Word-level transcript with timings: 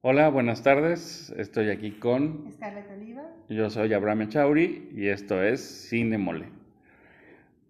Hola, 0.00 0.28
buenas 0.28 0.62
tardes. 0.62 1.34
Estoy 1.36 1.70
aquí 1.70 1.90
con. 1.90 2.52
Scarlett 2.52 2.88
Oliva. 2.92 3.22
Yo 3.48 3.68
soy 3.68 3.92
Abraham 3.92 4.22
Echauri 4.22 4.90
y 4.94 5.08
esto 5.08 5.42
es 5.42 5.60
Cine 5.88 6.16
Mole. 6.18 6.46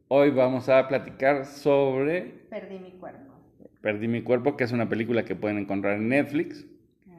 Hoy 0.09 0.31
vamos 0.31 0.69
a 0.69 0.87
platicar 0.89 1.47
sobre 1.47 2.21
Perdí 2.51 2.81
mi 2.81 2.91
cuerpo. 2.91 3.33
Perdí 3.81 4.09
mi 4.09 4.21
cuerpo, 4.21 4.59
que 4.59 4.65
es 4.65 4.73
una 4.73 4.91
película 4.91 5.25
que 5.25 5.37
pueden 5.37 5.57
encontrar 5.57 5.95
en 5.95 6.11
Netflix, 6.11 6.67
Ah, 7.09 7.13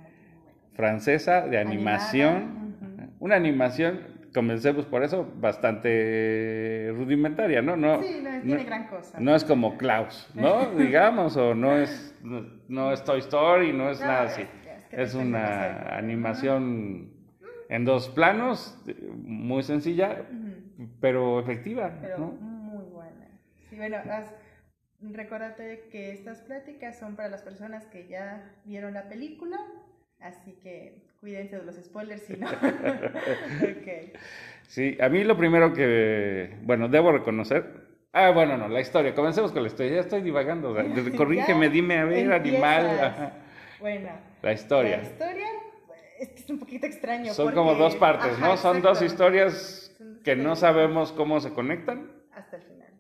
francesa, 0.76 1.42
de 1.48 1.58
animación. 1.58 2.76
Una 3.20 3.36
animación, 3.36 4.02
comencemos 4.32 4.86
por 4.86 5.04
eso, 5.04 5.28
bastante 5.40 6.94
rudimentaria, 6.96 7.64
¿no? 7.64 7.76
no 7.76 8.04
Sí, 8.04 8.22
no, 8.22 8.42
tiene 8.42 8.64
gran 8.64 8.88
cosa. 8.88 9.20
No 9.20 9.36
es 9.36 9.44
como 9.44 9.76
Klaus, 9.76 10.30
¿no? 10.36 10.70
Digamos, 10.78 11.36
o 11.36 11.56
no 11.56 11.76
es, 11.78 12.16
no, 12.22 12.46
no 12.68 12.94
es 12.94 13.04
Toy 13.04 13.20
Story, 13.20 13.74
no 13.74 13.90
es 13.90 14.00
nada 14.02 14.24
así. 14.26 14.44
es 14.92 15.14
una 15.16 15.96
animación 15.98 17.12
en 17.70 17.86
dos 17.86 18.10
planos, 18.10 18.78
muy 19.24 19.64
sencilla, 19.64 20.26
Ujú, 20.32 20.88
pero 21.00 21.40
efectiva, 21.40 21.92
Pero 22.02 22.18
¿no? 22.20 22.28
muy 22.28 22.84
buena. 22.86 23.28
Sí, 23.70 23.76
bueno, 23.78 23.98
haz- 23.98 24.34
recuérdate 25.02 25.88
que 25.92 26.12
estas 26.12 26.42
pláticas 26.42 26.98
son 26.98 27.16
para 27.16 27.30
las 27.30 27.42
personas 27.44 27.86
que 27.86 28.08
ya 28.08 28.44
vieron 28.66 28.94
la 28.94 29.08
película, 29.08 29.58
así 30.20 30.54
que 30.64 31.04
cuídense 31.20 31.58
de 31.60 31.64
los 31.66 31.76
spoilers 31.76 32.24
si 32.24 32.34
no. 32.38 32.48
ok. 32.50 34.20
Sí, 34.68 34.98
a 35.02 35.10
mí 35.10 35.24
lo 35.24 35.38
primero 35.38 35.74
que, 35.74 36.58
bueno, 36.64 36.88
debo 36.88 37.12
reconocer. 37.12 37.88
Ah, 38.14 38.32
bueno, 38.32 38.58
no, 38.58 38.68
la 38.68 38.82
historia. 38.82 39.14
Comencemos 39.16 39.52
con 39.52 39.62
la 39.64 39.68
historia. 39.68 39.94
Ya 39.96 40.00
estoy 40.02 40.22
divagando. 40.22 40.72
o 40.72 40.76
sea, 40.76 40.84
Corrígeme, 41.16 41.70
dime, 41.70 41.98
a 42.00 42.06
ver, 42.06 42.32
animal. 42.34 42.86
empiezas. 42.86 43.34
Bueno, 43.80 44.10
La 44.42 44.54
historia. 44.54 44.98
la 44.98 45.04
historia 45.04 45.48
es 46.20 46.30
que 46.30 46.36
es 46.42 46.50
un 46.50 46.60
poquito 46.60 46.86
extraño. 46.86 47.34
Son 47.34 47.46
porque- 47.46 47.56
como 47.56 47.76
dos 47.76 47.96
partes, 47.96 48.34
Ajá, 48.34 48.48
¿no? 48.48 48.58
Son 48.58 48.82
dos 48.82 49.02
exacto. 49.02 49.06
historias 49.06 49.96
que 50.24 50.36
no 50.36 50.56
sabemos 50.56 51.12
cómo 51.12 51.40
se 51.40 51.54
conectan. 51.54 52.12
hasta 52.34 52.56
el 52.58 52.64
final. 52.64 52.94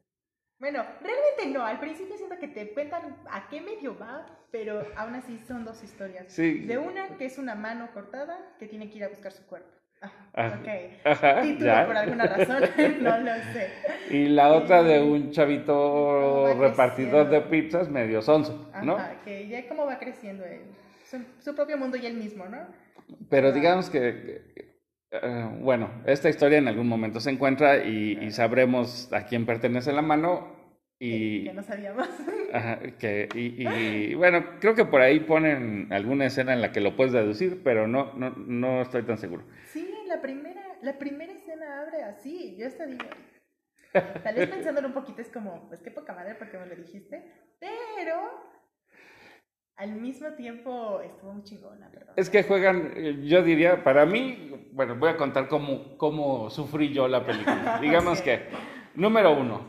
Bueno, 0.59 0.83
realmente 1.01 1.45
no, 1.47 1.65
al 1.65 1.79
principio 1.79 2.17
siento 2.17 2.37
que 2.39 2.49
te 2.49 2.73
cuentan 2.73 3.15
a 3.31 3.47
qué 3.47 3.61
medio 3.61 3.97
va, 3.97 4.25
pero 4.51 4.85
aún 4.97 5.15
así 5.15 5.39
son 5.47 5.63
dos 5.63 5.81
historias. 5.81 6.25
Sí. 6.33 6.59
De 6.65 6.77
una 6.77 7.15
que 7.17 7.25
es 7.25 7.37
una 7.37 7.55
mano 7.55 7.89
cortada 7.93 8.37
que 8.59 8.67
tiene 8.67 8.89
que 8.89 8.97
ir 8.97 9.05
a 9.05 9.07
buscar 9.07 9.31
su 9.31 9.45
cuerpo. 9.47 9.69
Ah, 10.33 10.59
ok. 10.61 10.67
Ajá, 11.05 11.41
Título 11.41 11.65
ya. 11.65 11.85
por 11.85 11.97
alguna 11.97 12.25
razón, 12.25 12.63
no 13.01 13.19
lo 13.19 13.33
sé. 13.53 13.69
Y 14.09 14.27
la 14.29 14.53
otra 14.53 14.83
de 14.83 15.01
un 15.01 15.31
chavito 15.31 16.55
Va 16.59 16.67
repartidor 16.69 17.29
de 17.29 17.41
pizzas 17.41 17.89
medio 17.89 18.21
sonso, 18.21 18.71
¿no? 18.83 18.95
Ajá, 18.97 19.21
que 19.25 19.47
ya 19.47 19.67
cómo 19.67 19.85
va 19.85 19.99
creciendo 19.99 20.45
él. 20.45 20.61
Su, 21.05 21.17
su 21.39 21.55
propio 21.55 21.77
mundo 21.77 21.97
y 21.97 22.05
él 22.05 22.15
mismo, 22.15 22.45
¿no? 22.45 22.59
Pero 23.29 23.51
digamos 23.51 23.89
que, 23.89 24.65
eh, 25.11 25.49
bueno, 25.61 25.89
esta 26.05 26.29
historia 26.29 26.59
en 26.59 26.67
algún 26.67 26.87
momento 26.87 27.19
se 27.19 27.31
encuentra 27.31 27.83
y, 27.83 28.19
y 28.21 28.31
sabremos 28.31 29.11
a 29.11 29.25
quién 29.25 29.45
pertenece 29.45 29.91
la 29.91 30.03
mano 30.03 30.59
y, 30.99 31.45
Que 31.45 31.53
no 31.53 31.63
sabíamos. 31.63 32.07
ajá, 32.53 32.79
que, 32.99 33.29
y, 33.33 33.63
y, 33.65 34.13
bueno, 34.15 34.45
creo 34.59 34.75
que 34.75 34.85
por 34.85 35.01
ahí 35.01 35.21
ponen 35.21 35.87
alguna 35.91 36.25
escena 36.25 36.53
en 36.53 36.61
la 36.61 36.71
que 36.71 36.81
lo 36.81 36.95
puedes 36.95 37.13
deducir, 37.13 37.61
pero 37.63 37.87
no, 37.87 38.13
no, 38.13 38.31
no 38.31 38.81
estoy 38.81 39.03
tan 39.03 39.17
seguro. 39.17 39.43
Sí, 39.71 39.88
la 40.09 40.21
primera, 40.21 40.61
la 40.81 40.97
primera 40.97 41.31
escena 41.33 41.81
abre 41.81 42.03
así, 42.03 42.57
yo 42.57 42.67
hasta 42.67 42.85
digo. 42.85 43.05
Tal 43.93 44.35
vez 44.35 44.49
pensándolo 44.49 44.87
un 44.87 44.93
poquito 44.93 45.21
es 45.21 45.29
como, 45.29 45.67
pues 45.67 45.81
qué 45.81 45.91
poca 45.91 46.13
madre 46.13 46.35
porque 46.35 46.57
me 46.57 46.67
lo 46.67 46.75
dijiste, 46.75 47.31
pero 47.59 48.49
al 49.77 49.93
mismo 49.93 50.33
tiempo 50.33 51.01
estuvo 51.01 51.33
muy 51.33 51.43
chingona, 51.43 51.89
perdón. 51.89 52.13
Es 52.17 52.29
que 52.29 52.43
juegan, 52.43 52.91
eh, 52.95 53.21
yo 53.23 53.41
diría, 53.41 53.83
para 53.83 54.05
mí, 54.05 54.69
bueno, 54.73 54.95
voy 54.95 55.09
a 55.09 55.17
contar 55.17 55.47
cómo, 55.47 55.97
cómo 55.97 56.49
sufrí 56.49 56.93
yo 56.93 57.07
la 57.07 57.25
película. 57.25 57.77
Digamos 57.81 58.21
que, 58.21 58.47
número 58.95 59.31
uno, 59.31 59.65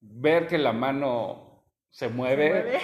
ver 0.00 0.46
que 0.46 0.58
la 0.58 0.72
mano 0.72 1.62
se 1.90 2.08
Se 2.08 2.12
mueve, 2.12 2.50
mueve. 2.50 2.80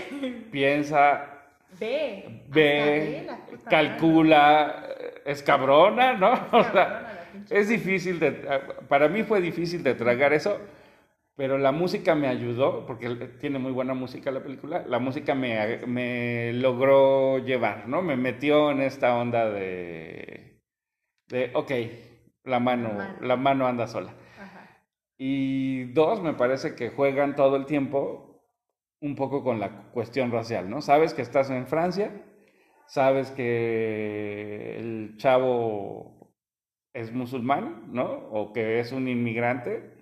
piensa, 0.53 1.35
Ve, 1.81 2.45
ve, 2.49 3.27
puta 3.51 3.71
calcula, 3.71 4.87
es 5.29 5.43
cabrona, 5.43 6.15
¿no? 6.15 6.33
O 6.53 6.65
sea, 6.65 7.29
es 7.51 7.69
difícil 7.69 8.19
de, 8.19 8.33
para 8.89 9.09
mí 9.09 9.23
fue 9.23 9.41
difícil 9.41 9.83
de 9.83 9.95
tragar 9.95 10.33
eso, 10.33 10.59
pero 11.37 11.59
la 11.59 11.71
música 11.73 12.15
me 12.15 12.29
ayudó, 12.29 12.87
porque 12.87 13.09
tiene 13.41 13.59
muy 13.59 13.73
buena 13.73 13.95
música 13.95 14.31
la 14.31 14.43
película, 14.43 14.85
la 14.87 14.99
música 14.99 15.35
me, 15.35 15.87
me 15.87 16.53
logró 16.55 17.39
llevar, 17.39 17.87
¿no? 17.89 18.03
Me 18.03 18.17
metió 18.17 18.71
en 18.73 18.81
esta 18.81 19.17
onda 19.17 19.49
de, 19.51 20.61
de 21.29 21.51
ok, 21.55 21.73
la 22.45 22.61
mano, 22.61 22.89
La 22.89 22.95
mano. 22.95 23.19
la 23.21 23.37
mano 23.37 23.67
anda 23.69 23.87
sola. 23.87 24.15
Ajá. 24.37 24.83
Y 25.19 25.85
dos, 25.93 26.23
me 26.23 26.35
parece 26.35 26.75
que 26.75 26.91
juegan 26.91 27.37
todo 27.37 27.57
el 27.57 27.67
tiempo 27.67 28.43
un 29.01 29.15
poco 29.15 29.45
con 29.45 29.61
la 29.61 29.91
cuestión 29.93 30.33
racial, 30.33 30.69
¿no? 30.71 30.81
Sabes 30.81 31.15
que 31.15 31.23
estás 31.23 31.51
en 31.51 31.67
Francia, 31.67 32.11
sabes 32.89 33.31
que 33.31 34.77
el 34.79 35.17
chavo 35.17 36.35
es 36.93 37.13
musulmán, 37.13 37.93
¿no? 37.93 38.05
O 38.31 38.53
que 38.53 38.81
es 38.81 38.93
un 38.93 39.07
inmigrante 39.07 39.99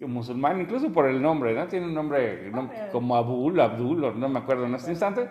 musulmán, 0.00 0.60
incluso 0.60 0.92
por 0.92 1.08
el 1.08 1.22
nombre, 1.22 1.54
¿no? 1.54 1.66
Tiene 1.68 1.86
un 1.86 1.94
nombre 1.94 2.50
¿no? 2.50 2.56
Nombre. 2.56 2.88
como 2.92 3.16
Abul, 3.16 3.58
Abdul, 3.60 4.04
o 4.04 4.12
no 4.12 4.28
me 4.28 4.40
acuerdo 4.40 4.66
en 4.66 4.74
este 4.74 4.90
instante. 4.90 5.30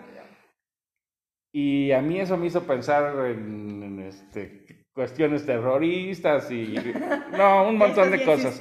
Y 1.52 1.92
a 1.92 2.02
mí 2.02 2.18
eso 2.18 2.36
me 2.36 2.46
hizo 2.46 2.66
pensar 2.66 3.26
en, 3.26 3.82
en, 3.82 4.00
este, 4.00 4.85
cuestiones 4.96 5.44
terroristas 5.44 6.50
y... 6.50 6.74
No, 7.36 7.68
un 7.68 7.76
montón 7.84 8.10
de 8.10 8.24
cosas. 8.24 8.58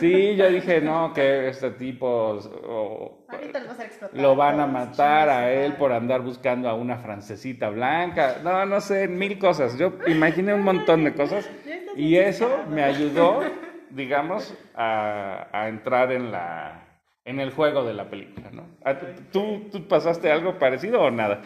Sí, 0.00 0.34
yo 0.34 0.50
dije, 0.50 0.80
no, 0.80 1.12
que 1.12 1.48
este 1.48 1.70
tipo 1.72 2.06
o- 2.08 3.18
Ahorita 3.30 3.58
los 3.60 3.68
vas 3.68 3.80
a 3.80 3.84
explotar. 3.84 4.18
lo 4.18 4.34
van 4.34 4.60
a 4.60 4.66
matar 4.66 5.28
a 5.28 5.52
él 5.52 5.74
por 5.74 5.92
andar 5.92 6.22
buscando 6.22 6.70
a 6.70 6.74
una 6.74 6.96
francesita 6.96 7.68
blanca. 7.68 8.38
No, 8.42 8.64
no 8.64 8.80
sé, 8.80 9.06
mil 9.08 9.38
cosas. 9.38 9.76
Yo 9.78 9.92
imaginé 10.06 10.54
un 10.54 10.62
montón 10.62 11.04
de 11.04 11.12
cosas 11.12 11.48
y 11.94 12.16
eso 12.16 12.64
me 12.70 12.82
ayudó, 12.82 13.42
digamos, 13.90 14.54
a, 14.74 15.48
a 15.52 15.68
entrar 15.68 16.10
en 16.12 16.32
la 16.32 16.84
en 17.26 17.40
el 17.40 17.50
juego 17.50 17.84
de 17.84 17.92
la 17.92 18.08
película, 18.08 18.48
¿no? 18.50 18.62
¿A- 18.86 18.98
¿Tú, 19.30 19.68
¿Tú 19.70 19.86
pasaste 19.86 20.32
algo 20.32 20.58
parecido 20.58 21.02
o 21.02 21.10
nada? 21.10 21.42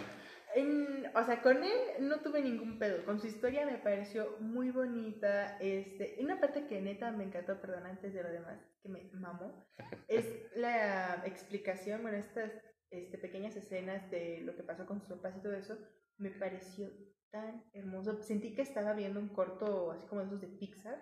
O 1.15 1.25
sea, 1.25 1.43
con 1.43 1.63
él 1.63 1.79
no 2.01 2.21
tuve 2.21 2.43
ningún 2.43 2.79
pedo. 2.79 3.05
Con 3.05 3.21
su 3.21 3.27
historia 3.27 3.67
me 3.67 3.79
pareció 3.79 4.37
muy 4.41 4.71
bonita. 4.71 5.59
Este, 5.59 6.17
una 6.21 6.41
parte 6.41 6.67
que 6.67 6.81
neta 6.81 7.11
me 7.13 7.25
encantó, 7.25 7.61
perdón, 7.61 7.87
antes 7.87 8.15
de 8.15 8.23
lo 8.23 8.31
demás, 8.31 8.61
que 8.83 8.89
me 8.89 9.11
mamó, 9.13 9.67
es 10.09 10.27
la 10.57 11.23
explicación, 11.27 12.03
bueno, 12.03 12.19
estas 12.19 12.53
este, 12.91 13.19
pequeñas 13.19 13.57
escenas 13.57 14.11
de 14.11 14.41
lo 14.43 14.55
que 14.55 14.63
pasó 14.63 14.87
con 14.87 15.01
sus 15.01 15.09
papás 15.09 15.37
y 15.37 15.43
todo 15.43 15.55
eso, 15.55 15.79
me 16.19 16.31
pareció 16.31 16.91
tan 17.31 17.65
hermoso. 17.73 18.23
Sentí 18.23 18.55
que 18.55 18.63
estaba 18.63 18.93
viendo 18.93 19.21
un 19.21 19.29
corto 19.29 19.91
así 19.91 20.07
como 20.07 20.23
esos 20.23 20.41
de 20.41 20.49
Pixar. 20.49 20.99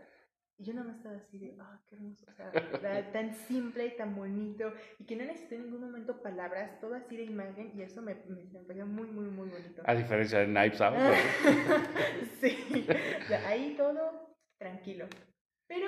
Y 0.61 0.65
yo 0.65 0.75
nada 0.75 0.89
más 0.89 0.97
estaba 0.99 1.17
así 1.17 1.39
de, 1.39 1.57
ah, 1.59 1.81
qué 1.89 1.95
hermoso. 1.95 2.27
O 2.29 2.35
sea, 2.35 2.53
era 2.53 3.13
tan 3.13 3.35
simple 3.35 3.87
y 3.87 3.97
tan 3.97 4.15
bonito. 4.15 4.75
Y 4.99 5.05
que 5.07 5.17
no 5.17 5.25
necesité 5.25 5.55
en 5.55 5.65
ningún 5.65 5.81
momento 5.81 6.21
palabras, 6.21 6.79
todo 6.81 6.95
así 6.95 7.17
de 7.17 7.25
imagen. 7.25 7.73
Y 7.75 7.81
eso 7.81 8.03
me, 8.03 8.17
me, 8.27 8.45
me 8.45 8.61
pareció 8.61 8.85
muy, 8.85 9.07
muy, 9.07 9.25
muy 9.25 9.49
bonito. 9.49 9.83
A 9.87 9.95
diferencia 9.95 10.41
de 10.41 10.47
Knives 10.47 10.83
Out. 10.83 10.97
sí, 12.43 12.87
o 13.25 13.27
sea, 13.27 13.49
ahí 13.49 13.75
todo 13.75 14.37
tranquilo. 14.59 15.07
Pero 15.67 15.87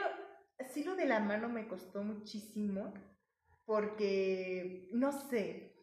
sí 0.71 0.85
lo 0.85 0.97
de 0.97 1.05
la 1.05 1.21
mano 1.21 1.51
me 1.51 1.69
costó 1.69 2.03
muchísimo 2.03 2.95
porque, 3.67 4.89
no 4.95 5.13
sé, 5.13 5.77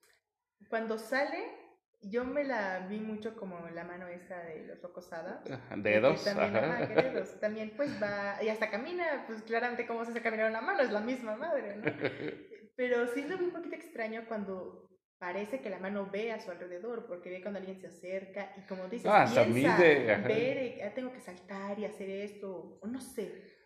cuando 0.67 0.97
sale, 0.97 1.58
yo 2.01 2.23
me 2.23 2.43
la 2.43 2.87
vi 2.87 2.99
mucho 2.99 3.35
como 3.35 3.67
la 3.69 3.83
mano 3.83 4.07
esa 4.07 4.39
de 4.43 4.65
los 4.65 4.81
locos 4.81 5.11
Adams. 5.11 5.49
Dedos. 5.77 6.23
También, 6.23 6.55
ajá. 6.55 6.85
dedos. 7.01 7.39
También 7.39 7.73
pues 7.75 8.01
va, 8.01 8.41
y 8.41 8.49
hasta 8.49 8.69
camina, 8.69 9.25
pues 9.27 9.41
claramente 9.43 9.85
cómo 9.85 10.05
se 10.05 10.11
hace 10.11 10.21
caminar 10.21 10.49
una 10.49 10.61
mano, 10.61 10.81
es 10.81 10.91
la 10.91 11.01
misma 11.01 11.35
madre, 11.35 11.75
¿no? 11.77 11.83
Pero 12.75 13.07
sí 13.07 13.23
lo 13.23 13.37
vi 13.37 13.45
un 13.45 13.51
poquito 13.51 13.75
extraño 13.75 14.25
cuando 14.27 14.89
parece 15.17 15.59
que 15.59 15.69
la 15.69 15.79
mano 15.79 16.09
ve 16.09 16.31
a 16.31 16.39
su 16.39 16.49
alrededor, 16.49 17.05
porque 17.05 17.29
ve 17.29 17.41
cuando 17.41 17.59
alguien 17.59 17.77
se 17.77 17.87
acerca 17.87 18.53
y 18.57 18.61
como 18.61 18.87
dices, 18.87 19.11
Ah, 19.13 19.25
piensa, 19.25 19.45
mide, 19.45 20.05
ver, 20.05 20.57
eh, 20.57 20.83
ah, 20.85 20.93
tengo 20.95 21.11
que 21.11 21.19
saltar 21.19 21.77
y 21.77 21.85
hacer 21.85 22.09
esto, 22.09 22.79
o 22.81 22.87
no 22.87 23.01
sé. 23.01 23.58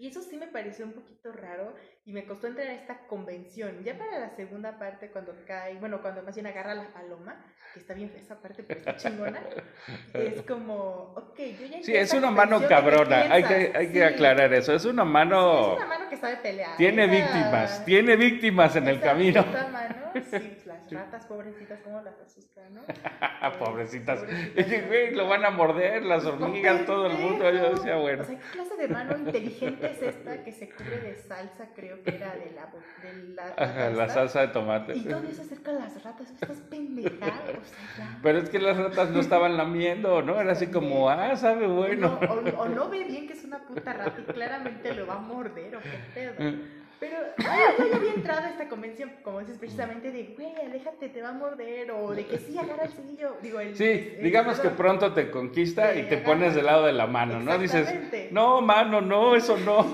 Y 0.00 0.06
eso 0.06 0.22
sí 0.22 0.36
me 0.36 0.46
pareció 0.46 0.84
un 0.84 0.92
poquito 0.92 1.32
raro 1.32 1.74
y 2.04 2.12
me 2.12 2.24
costó 2.24 2.46
entrar 2.46 2.68
a 2.68 2.72
esta 2.72 2.98
convención. 3.08 3.82
Ya 3.82 3.98
para 3.98 4.20
la 4.20 4.30
segunda 4.36 4.78
parte, 4.78 5.10
cuando 5.10 5.34
cae, 5.44 5.74
bueno, 5.74 6.00
cuando 6.00 6.22
más 6.22 6.36
bien 6.36 6.46
agarra 6.46 6.72
la 6.74 6.86
paloma, 6.92 7.44
que 7.74 7.80
está 7.80 7.94
bien 7.94 8.12
esa 8.16 8.40
parte, 8.40 8.62
pero 8.62 8.78
está 8.78 8.96
chingona, 8.96 9.40
es 10.14 10.40
como, 10.42 11.14
ok, 11.16 11.36
yo 11.60 11.66
ya 11.66 11.82
Sí, 11.82 11.96
es 11.96 12.14
una 12.14 12.30
mano 12.30 12.64
cabrona. 12.68 13.22
Hay 13.32 13.42
que, 13.42 13.72
hay 13.74 13.88
que 13.88 13.94
Sí. 13.94 14.02
aclarar 14.02 14.54
eso. 14.54 14.72
Es 14.72 14.84
una 14.84 15.04
mano. 15.04 15.72
Es 15.72 15.76
una 15.78 15.86
mano 15.88 16.08
que 16.08 16.16
sabe 16.16 16.36
pelear. 16.36 16.76
Tiene 16.76 17.04
Esa- 17.04 17.12
víctimas. 17.14 17.84
Tiene 17.84 18.16
víctimas 18.16 18.76
en 18.76 18.86
el 18.86 19.00
camino. 19.00 19.44
mano 19.72 19.97
sí, 20.14 20.58
las 20.66 20.90
ratas 20.90 21.26
pobrecitas, 21.26 21.80
¿cómo 21.82 22.00
las 22.02 22.18
asustan, 22.20 22.74
no? 22.74 22.82
Pobrecitas. 23.58 24.20
Pobrecitas. 24.20 24.88
Güey, 24.88 25.14
lo 25.14 25.28
van 25.28 25.44
a 25.44 25.50
morder 25.50 26.04
las 26.04 26.24
hormigas, 26.24 26.84
todo 26.86 27.06
el 27.06 27.18
mundo. 27.18 27.50
Yo 27.50 27.70
decía, 27.74 27.96
bueno. 27.96 28.22
O 28.22 28.26
sea, 28.26 28.38
¿qué 28.38 28.44
clase 28.52 28.76
de 28.76 28.88
mano 28.88 29.16
inteligente 29.16 29.90
es 29.90 30.02
esta 30.02 30.44
que 30.44 30.52
se 30.52 30.68
cubre 30.70 30.98
de 31.00 31.16
salsa, 31.16 31.68
creo 31.74 32.02
que 32.02 32.16
era 32.16 32.34
de 32.34 32.52
la, 32.52 32.72
de 33.02 33.34
la, 33.34 33.54
Ajá, 33.56 33.90
la 33.90 34.08
salsa 34.08 34.40
de 34.40 34.48
tomate. 34.48 34.96
Y 34.96 35.04
todavía 35.04 35.32
se 35.32 35.42
acercan 35.42 35.76
las 35.76 36.02
ratas, 36.02 36.30
estás 36.30 36.60
pendejada, 36.68 37.42
o 37.60 37.64
sea, 37.64 37.78
ya. 37.96 38.18
Pero 38.22 38.38
es 38.38 38.50
que 38.50 38.58
las 38.58 38.76
ratas 38.76 39.10
no 39.10 39.20
estaban 39.20 39.56
lamiendo, 39.56 40.22
¿no? 40.22 40.40
Era 40.40 40.52
así 40.52 40.68
como, 40.68 41.08
ah, 41.08 41.36
sabe 41.36 41.66
bueno. 41.66 42.18
No, 42.20 42.28
o, 42.28 42.62
o 42.62 42.68
no 42.68 42.88
ve 42.88 43.04
bien 43.04 43.26
que 43.26 43.34
es 43.34 43.44
una 43.44 43.58
puta 43.60 43.92
rata 43.92 44.20
y 44.20 44.32
claramente 44.32 44.94
lo 44.94 45.06
va 45.06 45.14
a 45.14 45.18
morder 45.18 45.76
o 45.76 45.80
qué 45.80 45.98
pedo. 46.14 46.34
Pero 47.00 47.16
ay, 47.38 47.74
yo 47.78 47.86
ya 47.90 47.96
había 47.96 48.12
entrado 48.14 48.42
a 48.46 48.48
esta 48.50 48.68
convención, 48.68 49.12
como 49.22 49.38
dices, 49.40 49.56
precisamente 49.58 50.10
de, 50.10 50.34
güey, 50.34 50.54
aléjate, 50.56 51.08
te 51.08 51.22
va 51.22 51.28
a 51.28 51.32
morder, 51.32 51.90
o 51.92 52.12
de 52.12 52.26
que 52.26 52.38
sí, 52.38 52.58
agarra 52.58 52.84
el 52.84 52.90
cerillo. 52.90 53.36
Digo, 53.40 53.60
el, 53.60 53.76
Sí, 53.76 53.84
el- 54.16 54.22
digamos 54.22 54.58
que 54.58 54.70
pronto 54.70 55.12
te 55.14 55.30
conquista 55.30 55.94
y 55.94 56.08
Te 56.08 56.18
pones 56.18 56.54
del 56.54 56.66
lado 56.66 56.86
de 56.86 56.92
la 56.92 57.06
mano, 57.06 57.38
¿no? 57.40 57.56
Dices, 57.58 57.94
no, 58.32 58.60
mano, 58.60 59.00
no, 59.00 59.36
eso 59.36 59.56
no. 59.58 59.84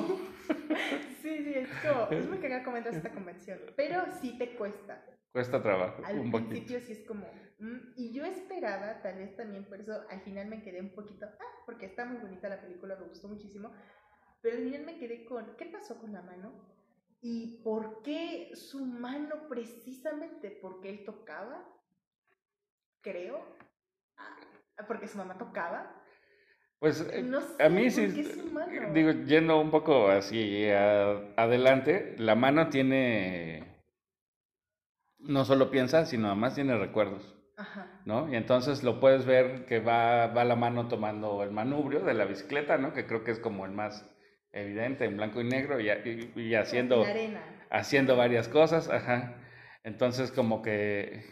Sí, 1.22 1.42
sí, 1.42 1.54
es 1.54 1.68
como, 1.82 2.08
es 2.10 2.26
muy 2.28 2.38
cagado 2.38 2.64
cómo 2.64 2.76
entras 2.76 2.94
a 2.94 2.98
esta 2.98 3.10
convención, 3.10 3.58
pero 3.76 4.04
sí 4.20 4.36
te 4.38 4.54
cuesta. 4.56 5.04
Cuesta 5.32 5.62
trabajo, 5.62 6.02
Al 6.04 6.18
un 6.18 6.30
poquito. 6.30 6.50
principio 6.50 6.80
sí 6.80 6.92
es 6.92 7.00
como, 7.06 7.26
mm, 7.58 7.78
y 7.96 8.12
yo 8.12 8.24
esperaba, 8.24 9.00
tal 9.02 9.16
vez 9.18 9.34
también 9.36 9.64
por 9.64 9.80
eso 9.80 10.04
al 10.10 10.20
final 10.20 10.46
me 10.46 10.62
quedé 10.62 10.80
un 10.80 10.90
poquito, 10.90 11.26
ah, 11.26 11.44
porque 11.66 11.86
está 11.86 12.04
muy 12.04 12.18
bonita 12.18 12.48
la 12.48 12.60
película, 12.60 12.94
me 12.96 13.06
gustó 13.08 13.26
muchísimo, 13.28 13.72
pero 14.42 14.56
al 14.58 14.62
final 14.62 14.82
me 14.84 14.96
quedé 14.98 15.24
con, 15.24 15.56
¿qué 15.56 15.64
pasó 15.66 15.98
con 15.98 16.12
la 16.12 16.22
mano? 16.22 16.52
¿Y 17.26 17.62
por 17.64 18.02
qué 18.02 18.50
su 18.54 18.84
mano 18.84 19.48
precisamente? 19.48 20.50
¿Porque 20.60 20.90
él 20.90 21.04
tocaba? 21.06 21.64
Creo. 23.00 23.40
Ah, 24.18 24.36
porque 24.86 25.08
su 25.08 25.16
mamá 25.16 25.38
tocaba. 25.38 25.90
Pues 26.80 27.00
eh, 27.00 27.22
No 27.22 27.40
sé, 27.40 27.62
a 27.64 27.70
mí 27.70 27.84
¿por 27.84 27.92
sí, 27.92 28.50
mano? 28.52 28.92
digo, 28.92 29.10
yendo 29.24 29.58
un 29.58 29.70
poco 29.70 30.08
así 30.08 30.68
a- 30.68 31.32
adelante, 31.36 32.14
la 32.18 32.34
mano 32.34 32.68
tiene, 32.68 33.80
no 35.18 35.46
solo 35.46 35.70
piensa, 35.70 36.04
sino 36.04 36.26
además 36.26 36.54
tiene 36.54 36.76
recuerdos. 36.76 37.34
Ajá. 37.56 38.02
¿no? 38.04 38.30
Y 38.30 38.36
entonces 38.36 38.82
lo 38.82 39.00
puedes 39.00 39.24
ver 39.24 39.64
que 39.64 39.80
va, 39.80 40.26
va 40.26 40.44
la 40.44 40.56
mano 40.56 40.88
tomando 40.88 41.42
el 41.42 41.52
manubrio 41.52 42.00
de 42.00 42.12
la 42.12 42.26
bicicleta, 42.26 42.76
¿no? 42.76 42.92
Que 42.92 43.06
creo 43.06 43.24
que 43.24 43.30
es 43.30 43.38
como 43.38 43.64
el 43.64 43.72
más 43.72 44.13
evidente, 44.54 45.04
en 45.04 45.16
blanco 45.16 45.40
y 45.40 45.44
negro, 45.44 45.80
y, 45.80 45.90
y- 45.90 46.32
y 46.40 46.54
haciendo, 46.54 47.04
haciendo 47.70 48.16
varias 48.16 48.48
cosas, 48.48 48.88
ajá. 48.88 49.34
Entonces 49.84 50.30
como 50.32 50.62
que, 50.62 51.24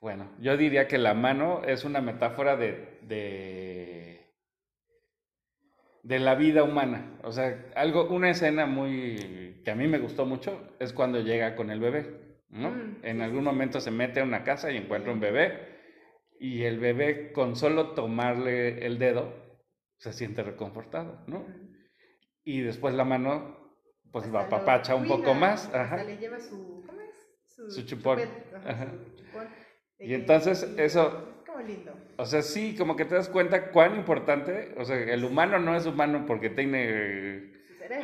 bueno, 0.00 0.30
yo 0.40 0.56
diría 0.56 0.86
que 0.86 0.98
la 0.98 1.14
mano 1.14 1.62
es 1.64 1.84
una 1.84 2.00
metáfora 2.00 2.56
de, 2.56 2.98
de, 3.02 4.20
de 6.02 6.18
la 6.20 6.34
vida 6.36 6.62
humana. 6.62 7.18
O 7.24 7.32
sea, 7.32 7.66
algo, 7.74 8.08
una 8.08 8.30
escena 8.30 8.66
muy, 8.66 9.60
que 9.64 9.70
a 9.70 9.74
mí 9.74 9.88
me 9.88 9.98
gustó 9.98 10.24
mucho, 10.24 10.60
es 10.78 10.92
cuando 10.92 11.20
llega 11.20 11.56
con 11.56 11.70
el 11.70 11.80
bebé. 11.80 12.06
¿no? 12.50 12.70
Mm, 12.70 12.96
en 13.02 13.16
sí, 13.16 13.22
algún 13.22 13.40
sí. 13.40 13.44
momento 13.44 13.80
se 13.80 13.90
mete 13.90 14.20
a 14.20 14.24
una 14.24 14.44
casa 14.44 14.70
y 14.70 14.76
encuentra 14.76 15.12
un 15.12 15.20
bebé 15.20 15.76
y 16.40 16.62
el 16.62 16.78
bebé 16.78 17.32
con 17.32 17.56
solo 17.56 17.88
tomarle 17.90 18.86
el 18.86 18.98
dedo 18.98 19.47
se 19.98 20.12
siente 20.12 20.42
reconfortado, 20.42 21.20
¿no? 21.26 21.44
Y 22.44 22.60
después 22.62 22.94
la 22.94 23.04
mano 23.04 23.56
pues 24.10 24.24
Hasta 24.24 24.38
lo 24.38 24.44
apapacha 24.44 24.94
un 24.94 25.06
poco 25.06 25.34
más, 25.34 25.72
ajá. 25.74 26.02
le 26.02 26.16
lleva 26.16 26.40
su, 26.40 26.82
¿cómo 26.86 26.98
es? 27.02 27.74
Su 27.74 27.84
chupón. 27.84 28.18
chupet, 28.20 28.54
ajá, 28.56 28.70
Ajá. 28.70 28.86
su 28.86 29.16
chupón, 29.16 29.48
de 29.98 30.04
Y 30.04 30.08
que- 30.08 30.14
entonces 30.14 30.62
eso- 30.78 31.42
Como 31.46 31.60
lindo. 31.60 31.92
O 32.16 32.24
sea, 32.24 32.40
sí, 32.42 32.74
como 32.76 32.96
que 32.96 33.04
te 33.04 33.14
das 33.16 33.28
cuenta 33.28 33.70
cuán 33.70 33.96
importante, 33.96 34.74
o 34.78 34.84
sea, 34.84 34.96
el 34.96 35.24
humano 35.24 35.58
no 35.58 35.76
es 35.76 35.84
humano 35.86 36.24
porque 36.26 36.48
tiene 36.50 37.52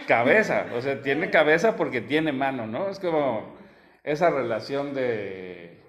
cabeza, 0.06 0.66
o 0.74 0.80
sea, 0.82 1.00
tiene 1.02 1.30
cabeza 1.30 1.76
porque 1.76 2.00
tiene 2.00 2.32
mano, 2.32 2.66
¿no? 2.66 2.88
Es 2.90 2.98
como 2.98 3.56
esa 4.02 4.28
relación 4.30 4.92
de, 4.94 5.83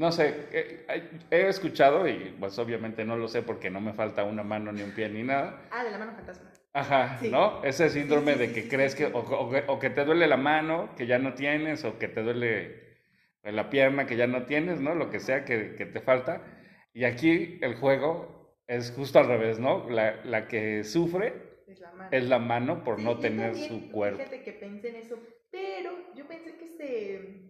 no 0.00 0.10
sé, 0.10 0.34
eh, 0.50 0.86
he 1.30 1.46
escuchado 1.48 2.08
y 2.08 2.34
pues 2.40 2.58
obviamente 2.58 3.04
no 3.04 3.18
lo 3.18 3.28
sé 3.28 3.42
porque 3.42 3.68
no 3.68 3.82
me 3.82 3.92
falta 3.92 4.24
una 4.24 4.42
mano 4.42 4.72
ni 4.72 4.80
un 4.82 4.92
pie 4.92 5.10
ni 5.10 5.22
nada. 5.22 5.60
Ah, 5.70 5.84
de 5.84 5.90
la 5.90 5.98
mano 5.98 6.12
fantasma. 6.14 6.50
Ajá, 6.72 7.18
Sí. 7.20 7.28
¿no? 7.30 7.62
Ese 7.64 7.90
síndrome 7.90 8.32
sí, 8.32 8.38
de 8.38 8.52
que 8.54 8.66
crees 8.66 8.94
que 8.94 9.06
o, 9.06 9.18
o 9.18 9.50
que, 9.50 9.64
o 9.66 9.78
que 9.78 9.90
te 9.90 10.06
duele 10.06 10.26
la 10.26 10.38
mano 10.38 10.94
que 10.96 11.06
ya 11.06 11.18
no 11.18 11.34
tienes 11.34 11.84
o 11.84 11.98
que 11.98 12.08
te 12.08 12.22
duele 12.22 12.80
la 13.42 13.68
pierna 13.68 14.06
que 14.06 14.16
ya 14.16 14.26
no 14.26 14.44
tienes, 14.46 14.80
¿no? 14.80 14.94
Lo 14.94 15.10
que 15.10 15.20
sea 15.20 15.44
que, 15.44 15.74
que 15.76 15.84
te 15.84 16.00
falta. 16.00 16.42
Y 16.94 17.04
aquí 17.04 17.58
el 17.60 17.74
juego 17.74 18.56
es 18.66 18.92
justo 18.96 19.18
al 19.18 19.26
revés, 19.26 19.58
¿no? 19.58 19.90
La, 19.90 20.24
la 20.24 20.48
que 20.48 20.82
sufre 20.84 21.34
Es 21.68 21.78
la 21.80 21.92
mano. 21.92 22.08
es 22.10 22.24
la 22.26 22.38
mano 22.38 22.84
por 22.84 22.98
no 23.00 23.18
tener 23.18 23.52
también, 23.52 23.68
su 23.68 23.90
cuerpo. 23.90 24.18
Fíjate 24.18 24.42
que 24.44 24.52
pensé 24.54 24.88
en 24.88 24.96
eso, 24.96 25.18
pero 25.50 25.90
yo 26.16 26.26
pensé 26.26 26.56
que 26.56 26.64
este, 26.64 27.49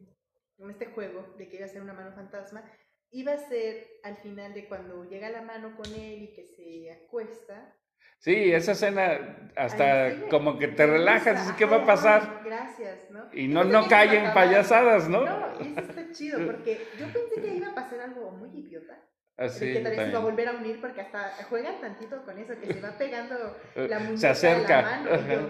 en 0.64 0.70
este 0.70 0.86
juego 0.86 1.34
de 1.38 1.48
que 1.48 1.56
iba 1.56 1.66
a 1.66 1.68
ser 1.68 1.82
una 1.82 1.92
mano 1.92 2.12
fantasma, 2.12 2.62
iba 3.10 3.32
a 3.32 3.38
ser 3.38 3.86
al 4.04 4.16
final 4.18 4.54
de 4.54 4.68
cuando 4.68 5.04
llega 5.04 5.30
la 5.30 5.42
mano 5.42 5.76
con 5.76 5.86
él 5.94 6.22
y 6.22 6.32
que 6.34 6.44
se 6.46 6.92
acuesta. 6.92 7.76
Sí, 8.18 8.52
esa 8.52 8.72
escena 8.72 9.50
hasta 9.56 10.10
sí 10.10 10.22
como 10.28 10.58
que 10.58 10.68
te 10.68 10.86
relajas, 10.86 11.52
¿qué 11.52 11.64
va 11.64 11.76
a 11.78 11.86
pasar? 11.86 12.42
Gracias, 12.44 13.10
¿no? 13.10 13.28
Y 13.32 13.48
no, 13.48 13.64
no 13.64 13.84
que 13.84 13.88
cae 13.88 14.04
iba 14.06 14.12
a 14.14 14.16
en 14.18 14.26
acabar- 14.26 14.34
payasadas, 14.48 15.08
¿no? 15.08 15.24
No, 15.24 15.60
y 15.64 15.72
eso 15.72 15.80
está 15.80 16.10
chido, 16.12 16.38
porque 16.46 16.86
yo 16.98 17.06
pensé 17.12 17.40
que 17.40 17.54
iba 17.56 17.68
a 17.68 17.74
pasar 17.74 18.00
algo 18.00 18.30
muy 18.32 18.50
idiota. 18.58 18.98
Así, 19.38 19.66
de 19.68 19.72
que 19.72 19.80
tal 19.80 19.92
vez 19.92 20.02
se 20.02 20.08
iba 20.10 20.18
a 20.18 20.22
volver 20.22 20.48
a 20.48 20.52
unir 20.52 20.80
porque 20.82 21.00
hasta 21.00 21.30
juegan 21.48 21.80
tantito 21.80 22.22
con 22.26 22.38
eso, 22.38 22.52
que 22.60 22.74
se 22.74 22.80
va 22.82 22.90
pegando 22.98 23.56
la 23.74 23.98
muñeca 24.00 24.18
se 24.18 24.28
acerca. 24.28 24.82
la 24.82 24.90
mano. 24.98 25.10
yo. 25.32 25.48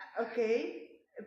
"Ah, 0.00 0.22
ok, 0.22 0.38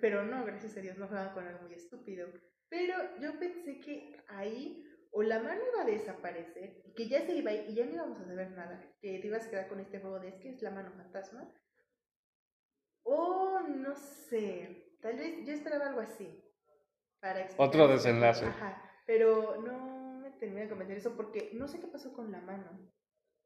pero 0.01 0.25
no, 0.25 0.43
gracias 0.43 0.75
a 0.75 0.81
Dios 0.81 0.97
no 0.97 1.07
juegan 1.07 1.33
con 1.33 1.47
algo 1.47 1.61
muy 1.63 1.73
estúpido. 1.75 2.27
Pero 2.69 3.19
yo 3.19 3.39
pensé 3.39 3.79
que 3.79 4.17
ahí 4.27 4.83
o 5.11 5.23
la 5.23 5.39
mano 5.39 5.61
iba 5.71 5.83
a 5.83 5.85
desaparecer, 5.85 6.83
que 6.95 7.07
ya 7.07 7.25
se 7.25 7.35
iba 7.35 7.53
y 7.53 7.73
ya 7.73 7.85
no 7.85 7.93
íbamos 7.93 8.19
a 8.19 8.25
saber 8.25 8.51
nada, 8.51 8.81
que 8.99 9.19
te 9.19 9.27
ibas 9.27 9.45
a 9.45 9.49
quedar 9.49 9.67
con 9.67 9.79
este 9.79 9.99
juego 9.99 10.19
de 10.19 10.29
es 10.29 10.35
que 10.35 10.49
es 10.49 10.61
la 10.61 10.71
mano 10.71 10.91
fantasma. 10.91 11.49
O 13.03 13.61
no 13.61 13.95
sé, 13.95 14.97
tal 15.01 15.17
vez 15.17 15.45
yo 15.45 15.53
esperaba 15.53 15.87
algo 15.87 16.01
así. 16.01 16.43
Para 17.21 17.47
Otro 17.57 17.87
desenlace. 17.87 18.45
Ajá, 18.45 19.01
pero 19.05 19.61
no 19.61 20.19
me 20.19 20.31
terminé 20.31 20.61
de 20.61 20.69
convencer 20.69 20.97
eso 20.97 21.15
porque 21.15 21.51
no 21.53 21.67
sé 21.67 21.79
qué 21.79 21.87
pasó 21.87 22.13
con 22.13 22.31
la 22.31 22.41
mano. 22.41 22.91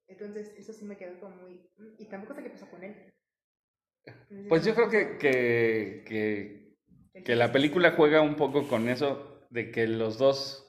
Entonces, 0.07 0.51
eso 0.57 0.73
sí 0.73 0.85
me 0.85 0.97
quedó 0.97 1.19
como 1.19 1.35
muy... 1.35 1.69
Y 1.99 2.09
tampoco 2.09 2.33
sé 2.33 2.43
qué 2.43 2.49
pasó 2.49 2.67
con 2.69 2.83
él. 2.83 3.13
Pues 4.47 4.65
yo 4.65 4.73
creo 4.73 4.89
que, 4.89 5.17
que, 5.19 6.68
que 7.23 7.35
la 7.35 7.51
película 7.51 7.91
juega 7.91 8.21
un 8.21 8.35
poco 8.35 8.67
con 8.67 8.89
eso 8.89 9.45
de 9.49 9.71
que 9.71 9.87
los 9.87 10.17
dos, 10.17 10.67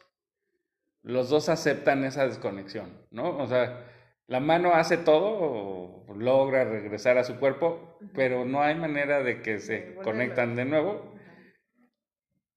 los 1.03 1.29
dos 1.31 1.49
aceptan 1.49 2.05
esa 2.05 2.27
desconexión, 2.27 3.07
¿no? 3.11 3.37
O 3.39 3.47
sea, 3.47 3.87
la 4.27 4.41
mano 4.41 4.75
hace 4.75 4.97
todo, 4.97 6.05
logra 6.15 6.65
regresar 6.65 7.19
a 7.19 7.25
su 7.25 7.39
cuerpo, 7.39 7.99
pero 8.15 8.45
no 8.45 8.63
hay 8.63 8.75
manera 8.75 9.23
de 9.23 9.43
que 9.43 9.59
se 9.61 9.95
conectan 10.03 10.57
de 10.57 10.65
nuevo. 10.65 11.15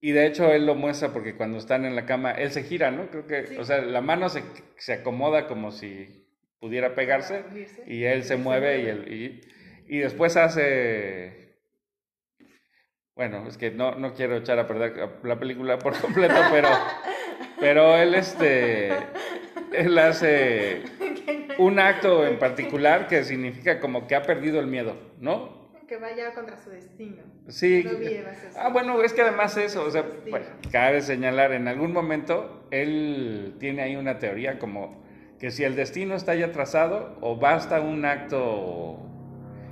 Y 0.00 0.12
de 0.12 0.26
hecho 0.26 0.52
él 0.52 0.66
lo 0.66 0.74
muestra 0.74 1.12
porque 1.12 1.34
cuando 1.36 1.56
están 1.58 1.84
en 1.84 1.96
la 1.96 2.04
cama, 2.06 2.32
él 2.32 2.50
se 2.50 2.62
gira, 2.62 2.90
¿no? 2.90 3.08
Creo 3.10 3.26
que, 3.26 3.46
Sí. 3.46 3.56
o 3.56 3.64
sea, 3.64 3.80
la 3.80 4.00
mano 4.02 4.28
se, 4.28 4.42
se 4.76 4.92
acomoda 4.92 5.46
como 5.46 5.70
si 5.70 6.28
pudiera 6.60 6.94
pegarse 6.94 7.44
y 7.86 8.04
él 8.04 8.22
se 8.24 8.36
mueve 8.36 8.82
y, 8.82 8.86
él, 8.86 9.12
y, 9.12 9.40
y 9.96 9.98
después 10.00 10.36
hace... 10.36 11.43
Bueno, 13.16 13.46
es 13.46 13.56
que 13.56 13.70
no, 13.70 13.94
no 13.94 14.12
quiero 14.12 14.36
echar 14.36 14.58
a 14.58 14.66
perder 14.66 15.08
la 15.22 15.38
película 15.38 15.78
por 15.78 15.96
completo, 16.00 16.34
pero, 16.50 16.68
pero 17.60 17.96
él, 17.96 18.12
este, 18.16 18.88
él 19.72 19.96
hace 19.98 20.82
un 21.58 21.78
acto 21.78 22.26
en 22.26 22.40
particular 22.40 23.06
que 23.06 23.22
significa 23.22 23.78
como 23.78 24.08
que 24.08 24.16
ha 24.16 24.22
perdido 24.22 24.58
el 24.58 24.66
miedo, 24.66 24.96
¿no? 25.20 25.70
Que 25.86 25.96
vaya 25.96 26.32
contra 26.34 26.56
su 26.56 26.70
destino. 26.70 27.22
Sí. 27.46 27.86
Ah, 28.56 28.70
bueno, 28.70 29.00
es 29.00 29.12
que 29.12 29.22
además 29.22 29.56
eso, 29.58 29.84
o 29.84 29.90
sea, 29.92 30.04
bueno, 30.28 30.46
cabe 30.72 31.00
señalar, 31.00 31.52
en 31.52 31.68
algún 31.68 31.92
momento 31.92 32.66
él 32.72 33.54
tiene 33.60 33.82
ahí 33.82 33.94
una 33.94 34.18
teoría 34.18 34.58
como 34.58 35.04
que 35.38 35.52
si 35.52 35.62
el 35.62 35.76
destino 35.76 36.16
está 36.16 36.34
ya 36.34 36.50
trazado 36.50 37.16
o 37.20 37.36
basta 37.36 37.80
un 37.80 38.06
acto 38.06 38.98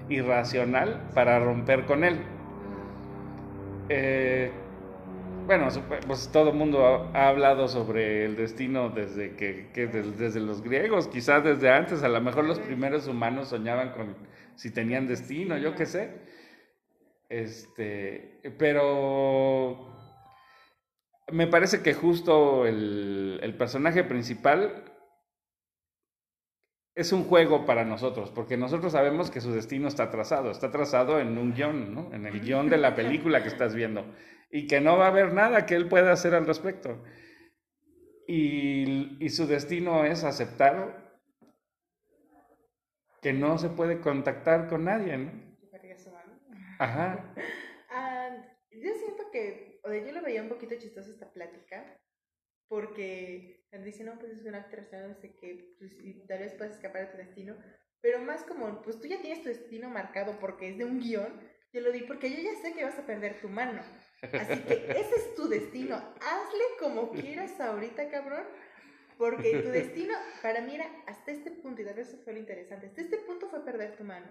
irracional 0.09 1.09
para 1.13 1.41
romper 1.41 1.87
con 1.87 2.05
él. 2.05 2.21
Eh, 3.95 4.51
bueno, 5.47 5.69
pues 6.07 6.31
todo 6.33 6.51
el 6.51 6.57
mundo 6.57 6.87
ha, 6.87 7.11
ha 7.27 7.29
hablado 7.29 7.69
sobre 7.69 8.25
el 8.25 8.37
destino 8.37 8.89
desde 8.89 9.37
que, 9.37 9.71
que 9.75 9.87
des- 9.87 10.19
desde 10.19 10.41
los 10.41 10.63
griegos, 10.63 11.09
quizás 11.09 11.45
desde 11.45 11.71
antes, 11.71 12.03
a 12.03 12.09
lo 12.09 12.21
mejor 12.23 12.45
los 12.47 12.59
primeros 12.59 13.07
humanos 13.07 13.49
soñaban 13.49 13.93
con 13.93 14.17
si 14.57 14.71
tenían 14.73 15.07
destino, 15.09 15.59
yo 15.59 15.75
qué 15.75 15.85
sé. 15.87 16.11
Este, 17.29 18.41
pero 18.59 19.79
me 21.33 21.47
parece 21.47 21.83
que 21.83 21.95
justo 21.95 22.67
el 22.67 23.55
personaje 23.59 24.05
principal 24.05 24.85
es 26.95 27.13
un 27.13 27.25
juego 27.25 27.65
para 27.65 27.85
nosotros, 27.85 28.31
porque 28.31 28.57
nosotros 28.57 28.93
sabemos 28.93 29.31
que 29.31 29.41
su 29.41 29.53
destino 29.53 29.89
está 29.89 30.11
trazado, 30.11 30.51
está 30.51 30.71
trazado 30.71 31.21
en 31.21 31.39
un 31.39 31.55
guion, 31.55 31.95
¿no? 31.95 32.13
En 32.13 32.27
el 32.27 32.41
guion 32.41 32.69
de 32.69 32.77
la 32.79 32.95
película 32.97 33.43
que 33.43 33.49
estás 33.49 33.75
viendo, 33.75 34.05
y 34.51 34.67
que 34.67 34.81
no 34.81 34.99
va 34.99 35.07
a 35.07 35.09
haber 35.09 35.33
nada 35.33 35.65
que 35.67 35.75
él 35.75 35.89
pueda 35.89 36.13
hacer 36.13 36.35
al 36.35 36.47
respecto. 36.47 37.03
Y, 38.27 39.17
y 39.25 39.29
su 39.31 39.47
destino 39.47 40.05
es 40.05 40.25
aceptar 40.25 41.21
que 43.23 43.33
no 43.33 43.57
se 43.57 43.71
puede 43.71 44.01
contactar 44.01 44.69
con 44.69 44.85
nadie, 44.85 45.17
¿no? 45.17 45.31
Ajá. 46.79 47.35
Ah, 47.95 48.31
yo 48.71 48.91
siento 48.95 49.31
que, 49.31 49.79
o 49.85 49.93
yo 49.93 50.13
lo 50.13 50.23
veía 50.23 50.41
un 50.41 50.49
poquito 50.49 50.75
chistoso 50.77 51.11
esta 51.11 51.31
plática, 51.31 52.01
porque 52.69 53.67
dice, 53.85 54.05
no, 54.05 54.19
pues 54.19 54.33
es 54.33 54.45
un 54.45 54.55
acto 54.55 54.77
racional, 54.77 55.11
no 55.11 55.15
sé 55.15 55.35
qué, 55.37 55.75
pues, 55.79 55.93
y 56.03 56.27
tal 56.27 56.41
vez 56.41 56.55
puedes 56.55 56.75
escapar 56.75 57.07
de 57.07 57.13
tu 57.13 57.19
destino, 57.19 57.57
pero 58.01 58.19
más 58.19 58.43
como, 58.45 58.83
pues 58.83 59.01
tú 59.01 59.07
ya 59.07 59.21
tienes 59.21 59.43
tu 59.43 59.49
destino 59.49 59.89
marcado 59.89 60.39
porque 60.41 60.69
es 60.71 60.79
de 60.79 60.85
un 60.85 61.01
guion, 61.01 61.41
yo 61.73 61.81
lo 61.81 61.91
di 61.91 62.01
porque 62.01 62.31
yo 62.31 62.43
ya 62.43 62.55
sé 62.61 62.75
que 62.75 62.85
vas 62.85 62.99
a 62.99 63.07
perder 63.07 63.41
tu 63.41 63.49
mano. 63.49 63.83
Así 64.23 64.61
que 64.63 64.75
ese 64.91 65.17
es 65.17 65.35
tu 65.35 65.49
destino. 65.49 65.97
Hazle 65.97 66.65
como 66.79 67.11
quieras 67.13 67.59
ahorita, 67.61 68.11
cabrón. 68.11 68.45
Porque 69.17 69.63
tu 69.63 69.69
destino, 69.71 70.15
para 70.43 70.61
mí 70.61 70.75
era 70.75 70.87
hasta 71.07 71.31
este 71.31 71.51
punto, 71.51 71.81
y 71.81 71.85
tal 71.85 71.95
vez 71.95 72.09
eso 72.09 72.23
fue 72.23 72.35
lo 72.35 72.41
interesante, 72.41 72.87
hasta 72.87 73.01
este 73.01 73.19
punto 73.19 73.49
fue 73.49 73.65
perder 73.65 73.97
tu 73.97 74.05
mano. 74.05 74.27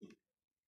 Y 0.00 0.18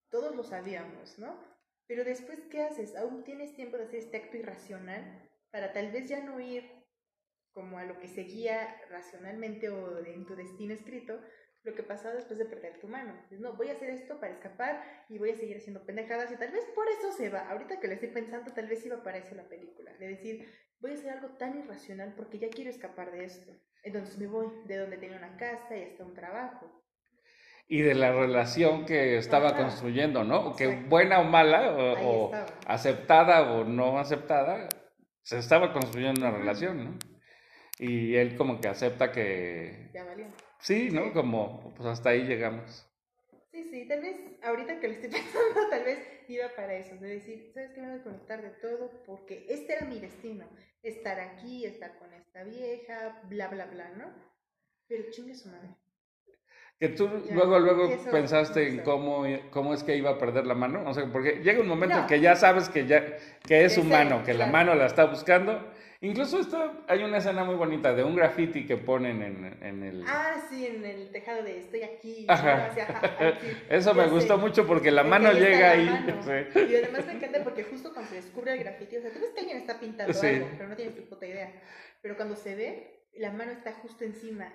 todos 0.09 0.35
lo 0.35 0.43
sabíamos, 0.43 1.19
¿no? 1.19 1.39
Pero 1.87 2.03
después, 2.03 2.39
¿qué 2.49 2.63
haces? 2.63 2.95
Aún 2.95 3.23
tienes 3.23 3.53
tiempo 3.53 3.77
de 3.77 3.83
hacer 3.83 3.99
este 3.99 4.17
acto 4.17 4.37
irracional 4.37 5.29
para 5.51 5.73
tal 5.73 5.91
vez 5.91 6.07
ya 6.07 6.23
no 6.23 6.39
ir 6.39 6.74
como 7.55 7.79
a 7.79 7.85
lo 7.85 7.97
que 7.99 8.09
seguía 8.09 8.75
racionalmente 8.89 9.69
o 9.69 10.05
en 10.05 10.25
tu 10.25 10.35
destino 10.35 10.73
escrito, 10.73 11.17
lo 11.63 11.73
que 11.73 11.83
pasaba 11.83 12.13
después 12.13 12.37
de 12.37 12.45
perder 12.45 12.79
tu 12.79 12.87
mano. 12.87 13.13
no, 13.31 13.55
voy 13.55 13.69
a 13.69 13.71
hacer 13.71 13.89
esto 13.89 14.19
para 14.19 14.33
escapar 14.33 14.83
y 15.09 15.17
voy 15.17 15.31
a 15.31 15.35
seguir 15.35 15.57
haciendo 15.57 15.85
pendejadas 15.85 16.31
y 16.31 16.35
tal 16.35 16.51
vez 16.51 16.65
por 16.75 16.85
eso 16.89 17.11
se 17.13 17.29
va. 17.29 17.49
Ahorita 17.49 17.79
que 17.79 17.87
lo 17.87 17.93
estoy 17.93 18.09
pensando, 18.09 18.51
tal 18.53 18.67
vez 18.67 18.85
iba 18.85 19.01
para 19.01 19.17
eso 19.17 19.33
la 19.35 19.47
película. 19.47 19.93
De 19.97 20.09
decir, 20.09 20.45
voy 20.79 20.91
a 20.91 20.93
hacer 20.95 21.11
algo 21.11 21.29
tan 21.37 21.57
irracional 21.57 22.13
porque 22.15 22.39
ya 22.39 22.49
quiero 22.49 22.69
escapar 22.69 23.11
de 23.11 23.23
esto. 23.23 23.53
Entonces 23.83 24.17
me 24.17 24.27
voy 24.27 24.47
de 24.65 24.77
donde 24.77 24.97
tenía 24.97 25.17
una 25.17 25.37
casa 25.37 25.77
y 25.77 25.83
hasta 25.83 26.03
un 26.03 26.13
trabajo. 26.13 26.83
Y 27.67 27.81
de 27.81 27.95
la 27.95 28.11
relación 28.11 28.85
que 28.85 29.17
estaba 29.17 29.55
construyendo, 29.55 30.25
¿no? 30.25 30.55
Que 30.55 30.85
buena 30.87 31.21
o 31.21 31.23
mala, 31.23 31.73
o, 32.03 32.31
aceptada 32.67 33.53
o 33.53 33.63
no 33.63 33.97
aceptada, 33.97 34.67
se 35.23 35.39
estaba 35.39 35.73
construyendo 35.73 36.19
una 36.21 36.37
relación, 36.37 36.83
¿no? 36.83 37.14
Y 37.77 38.15
él 38.15 38.35
como 38.37 38.61
que 38.61 38.67
acepta 38.67 39.11
que... 39.11 39.89
Ya 39.93 40.03
valió. 40.05 40.27
Sí, 40.59 40.89
¿no? 40.91 41.11
Como, 41.13 41.73
pues 41.75 41.87
hasta 41.87 42.09
ahí 42.09 42.23
llegamos. 42.23 42.87
Sí, 43.51 43.63
sí, 43.71 43.87
tal 43.87 44.01
vez 44.01 44.17
ahorita 44.43 44.79
que 44.79 44.87
lo 44.87 44.93
estoy 44.93 45.09
pensando, 45.11 45.69
tal 45.69 45.83
vez 45.83 45.99
iba 46.27 46.47
para 46.55 46.73
eso, 46.75 46.95
de 46.97 47.07
decir, 47.07 47.51
¿sabes 47.53 47.71
qué? 47.71 47.81
Me 47.81 47.89
voy 47.89 47.99
a 47.99 48.03
conectar 48.03 48.41
de 48.41 48.49
todo 48.49 48.91
porque 49.05 49.45
este 49.49 49.73
era 49.73 49.85
mi 49.85 49.99
destino, 49.99 50.45
estar 50.83 51.19
aquí, 51.19 51.65
estar 51.65 51.97
con 51.97 52.13
esta 52.13 52.43
vieja, 52.43 53.21
bla, 53.29 53.47
bla, 53.47 53.65
bla, 53.65 53.89
¿no? 53.89 54.05
Pero 54.87 55.09
chingue 55.11 55.35
su 55.35 55.49
madre. 55.49 55.69
Que 56.79 56.89
tú 56.89 57.07
luego, 57.31 57.59
luego 57.59 57.89
pensaste 58.11 58.67
en 58.67 58.79
cómo, 58.79 59.23
cómo 59.49 59.73
es 59.73 59.83
que 59.83 59.95
iba 59.95 60.09
a 60.09 60.17
perder 60.17 60.45
la 60.45 60.55
mano, 60.55 60.83
o 60.85 60.93
sea, 60.93 61.09
porque 61.09 61.41
llega 61.41 61.61
un 61.61 61.69
momento 61.69 61.99
en 61.99 62.07
que 62.07 62.19
ya 62.19 62.35
sabes 62.35 62.67
que, 62.67 62.85
ya, 62.85 63.15
que 63.47 63.63
es 63.63 63.77
humano, 63.77 64.23
que 64.25 64.33
la 64.33 64.47
mano 64.47 64.75
la 64.75 64.85
está 64.85 65.05
buscando 65.05 65.65
Incluso 66.01 66.39
esto, 66.39 66.83
hay 66.87 67.03
una 67.03 67.17
escena 67.17 67.43
muy 67.43 67.55
bonita 67.55 67.93
de 67.93 68.03
un 68.03 68.15
graffiti 68.15 68.65
que 68.65 68.77
ponen 68.77 69.21
en, 69.21 69.63
en 69.63 69.83
el... 69.83 70.03
Ah, 70.05 70.35
sí, 70.49 70.65
en 70.65 70.83
el 70.83 71.11
tejado 71.11 71.43
de 71.43 71.59
estoy 71.59 71.83
aquí. 71.83 72.27
Eso 73.69 73.93
me 73.93 74.07
gustó 74.07 74.37
mucho 74.37 74.67
porque 74.67 74.91
la 74.91 75.03
mano 75.03 75.31
llega 75.31 75.71
ahí. 75.71 75.85
Y 76.55 76.75
además 76.75 77.05
me 77.05 77.13
encanta 77.13 77.43
porque 77.43 77.63
justo 77.63 77.93
cuando 77.93 78.09
se 78.09 78.17
descubre 78.17 78.53
el 78.53 78.59
graffiti, 78.59 78.97
o 78.97 79.01
sea, 79.01 79.11
tú 79.11 79.19
ves 79.19 79.31
que 79.31 79.39
alguien 79.39 79.57
está 79.57 79.79
pintando 79.79 80.19
algo, 80.19 80.47
pero 80.57 80.69
no 80.69 80.75
tienes 80.75 80.95
tu 80.95 81.05
puta 81.07 81.25
idea. 81.25 81.53
Pero 82.01 82.15
cuando 82.15 82.35
se 82.35 82.55
ve, 82.55 83.07
la 83.15 83.31
mano 83.31 83.51
está 83.51 83.73
justo 83.73 84.03
encima. 84.03 84.53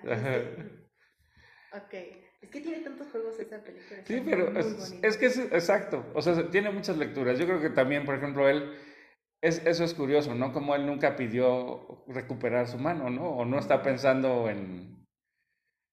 ok. 1.73 1.93
Es 2.41 2.49
que 2.49 2.59
tiene 2.59 2.79
tantos 2.79 3.07
juegos 3.11 3.39
esa 3.39 3.63
película. 3.63 4.01
Sí, 4.05 4.21
pero 4.25 4.57
es, 4.57 4.95
es, 5.01 5.17
que 5.17 5.27
es 5.27 5.37
exacto. 5.37 6.05
O 6.15 6.21
sea, 6.21 6.49
tiene 6.49 6.71
muchas 6.71 6.97
lecturas. 6.97 7.37
Yo 7.37 7.45
creo 7.45 7.61
que 7.61 7.69
también, 7.69 8.03
por 8.03 8.15
ejemplo, 8.15 8.49
él 8.49 8.73
es, 9.41 9.65
eso 9.65 9.83
es 9.83 9.93
curioso, 9.93 10.35
¿no? 10.35 10.53
Como 10.53 10.75
él 10.75 10.85
nunca 10.85 11.15
pidió 11.15 12.03
recuperar 12.07 12.67
su 12.67 12.77
mano, 12.77 13.09
¿no? 13.09 13.29
O 13.29 13.45
no 13.45 13.57
está 13.57 13.81
pensando 13.81 14.49
en, 14.49 15.07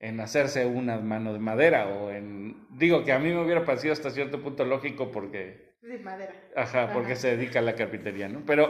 en 0.00 0.20
hacerse 0.20 0.66
una 0.66 0.98
mano 0.98 1.32
de 1.32 1.38
madera 1.38 1.88
o 1.88 2.10
en... 2.10 2.66
Digo 2.78 3.04
que 3.04 3.12
a 3.12 3.18
mí 3.18 3.30
me 3.30 3.42
hubiera 3.42 3.64
parecido 3.64 3.92
hasta 3.92 4.10
cierto 4.10 4.42
punto 4.42 4.64
lógico 4.64 5.10
porque... 5.10 5.76
De 5.80 5.98
madera. 5.98 6.34
Ajá, 6.56 6.92
porque 6.92 7.16
se 7.16 7.36
dedica 7.36 7.60
a 7.60 7.62
la 7.62 7.74
carpintería, 7.74 8.28
¿no? 8.28 8.42
Pero, 8.44 8.68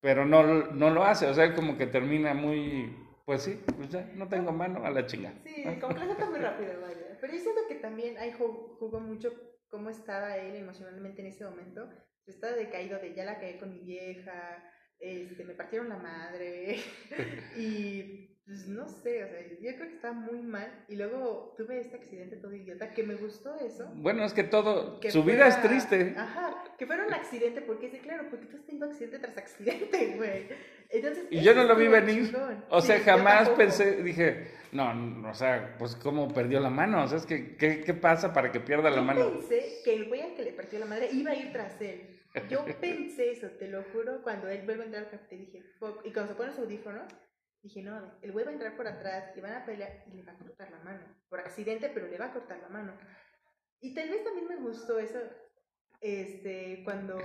pero 0.00 0.26
no, 0.26 0.42
no 0.42 0.90
lo 0.90 1.04
hace, 1.04 1.26
o 1.26 1.34
sea, 1.34 1.44
él 1.44 1.54
como 1.54 1.78
que 1.78 1.86
termina 1.86 2.34
muy... 2.34 2.96
Pues 3.24 3.42
sí, 3.42 3.62
pues 3.76 3.88
ya, 3.88 4.10
no 4.14 4.28
tengo 4.28 4.50
mano 4.50 4.84
a 4.84 4.90
la 4.90 5.06
chinga. 5.06 5.32
Sí, 5.44 5.62
como 5.80 5.94
que 5.94 6.24
muy 6.26 6.40
rápido, 6.40 6.80
vaya. 6.80 7.16
Pero 7.20 7.32
yo 7.32 7.38
siento 7.38 7.60
que 7.68 7.76
también 7.76 8.18
ahí 8.18 8.32
jugó 8.32 8.98
mucho 8.98 9.32
cómo 9.68 9.90
estaba 9.90 10.36
él 10.38 10.56
emocionalmente 10.56 11.22
en 11.22 11.28
ese 11.28 11.44
momento 11.44 11.88
estaba 12.26 12.54
decaído 12.54 12.98
de 12.98 13.14
ya 13.14 13.24
la 13.24 13.38
caí 13.38 13.58
con 13.58 13.72
mi 13.72 13.80
vieja, 13.80 14.62
este, 15.02 15.44
me 15.44 15.54
partieron 15.54 15.88
la 15.88 15.98
madre 15.98 16.78
y 17.56 18.28
pues 18.46 18.68
no 18.68 18.88
sé, 18.88 19.24
o 19.24 19.28
sea, 19.28 19.38
yo 19.60 19.76
creo 19.76 19.88
que 19.88 19.94
estaba 19.94 20.14
muy 20.14 20.42
mal 20.42 20.84
y 20.88 20.96
luego 20.96 21.54
tuve 21.56 21.80
este 21.80 21.96
accidente 21.96 22.36
todo 22.36 22.52
idiota 22.52 22.92
que 22.92 23.02
me 23.02 23.14
gustó 23.14 23.56
eso. 23.60 23.88
Bueno, 23.94 24.24
es 24.24 24.32
que 24.32 24.42
todo, 24.42 25.00
su 25.10 25.22
vida 25.22 25.46
es 25.46 25.62
triste. 25.62 26.14
Ajá, 26.16 26.64
que 26.76 26.86
fuera 26.86 27.06
un 27.06 27.14
accidente, 27.14 27.62
porque 27.62 27.88
sí, 27.88 27.98
claro, 27.98 28.26
porque 28.30 28.46
tú 28.46 28.56
has 28.56 28.64
tenido 28.64 28.88
accidente 28.88 29.20
tras 29.20 29.38
accidente, 29.38 30.14
güey. 30.16 30.48
Entonces, 30.90 31.26
y 31.30 31.40
yo 31.40 31.54
no 31.54 31.64
lo 31.64 31.76
vi 31.76 31.86
venir. 31.86 32.36
O 32.68 32.80
sea, 32.80 32.98
jamás 33.00 33.48
pensé, 33.50 34.02
dije, 34.02 34.48
no, 34.72 35.28
o 35.28 35.34
sea, 35.34 35.76
pues 35.78 35.94
cómo 35.94 36.32
perdió 36.32 36.58
la 36.58 36.70
mano, 36.70 37.04
o 37.04 37.08
sea, 37.08 37.18
es 37.18 37.26
que, 37.26 37.56
¿qué, 37.56 37.82
qué 37.82 37.94
pasa 37.94 38.32
para 38.32 38.50
que 38.50 38.58
pierda 38.60 38.90
la 38.90 39.02
mano? 39.02 39.20
Yo 39.20 39.38
pensé 39.38 39.80
que 39.84 39.94
el 39.94 40.08
güey 40.08 40.20
al 40.20 40.34
que 40.34 40.42
le 40.42 40.52
partió 40.52 40.78
la 40.80 40.86
madre 40.86 41.08
iba 41.12 41.30
a 41.30 41.34
ir 41.36 41.52
tras 41.52 41.80
él. 41.80 42.21
Yo 42.48 42.64
pensé 42.80 43.32
eso, 43.32 43.48
te 43.50 43.68
lo 43.68 43.82
juro, 43.92 44.22
cuando 44.22 44.48
él 44.48 44.64
vuelve 44.64 44.82
a 44.82 44.86
entrar 44.86 45.04
al 45.04 45.10
café, 45.10 45.36
dije, 45.36 45.62
y 46.04 46.12
cuando 46.12 46.32
se 46.32 46.36
pone 46.36 46.50
los 46.50 46.58
audífonos, 46.58 47.12
Dije, 47.62 47.80
no, 47.80 48.18
el 48.22 48.32
güey 48.32 48.44
va 48.44 48.50
a 48.50 48.54
entrar 48.54 48.76
por 48.76 48.88
atrás 48.88 49.36
y 49.36 49.40
van 49.40 49.54
a 49.54 49.64
pelear 49.64 50.02
y 50.08 50.16
le 50.16 50.24
va 50.24 50.32
a 50.32 50.38
cortar 50.38 50.68
la 50.72 50.80
mano. 50.80 51.16
Por 51.28 51.38
accidente, 51.38 51.90
pero 51.94 52.08
le 52.08 52.18
va 52.18 52.26
a 52.26 52.32
cortar 52.32 52.58
la 52.58 52.68
mano. 52.68 52.98
Y 53.80 53.94
tal 53.94 54.10
vez 54.10 54.24
también 54.24 54.48
me 54.48 54.56
gustó 54.56 54.98
eso, 54.98 55.20
este, 56.00 56.82
cuando 56.84 57.18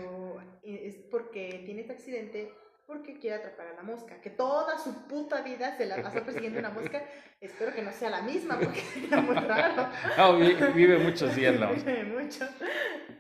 eh, 0.61 0.87
es 0.87 0.95
porque 1.09 1.63
tiene 1.65 1.81
este 1.81 1.93
accidente, 1.93 2.53
porque 2.88 3.20
quiere 3.20 3.36
atrapar 3.36 3.67
a 3.67 3.74
la 3.74 3.84
mosca, 3.84 4.22
que 4.22 4.29
toda 4.29 4.77
su 4.77 5.06
puta 5.08 5.41
vida 5.41 5.75
se 5.75 5.86
la 5.86 6.01
pasó 6.01 6.24
persiguiendo 6.24 6.60
una 6.60 6.70
mosca. 6.70 7.03
Espero 7.41 7.74
que 7.74 7.82
no 7.84 7.91
sea 7.91 8.10
la 8.10 8.22
misma, 8.22 8.58
porque 8.58 8.79
sería 8.94 9.17
muy 9.22 9.36
raro. 9.36 9.89
No, 10.17 10.74
vive 10.74 10.98
muchos 10.98 11.36
días 11.36 11.60
la 11.60 11.72
Vive 11.72 12.06
mucho. 12.06 12.48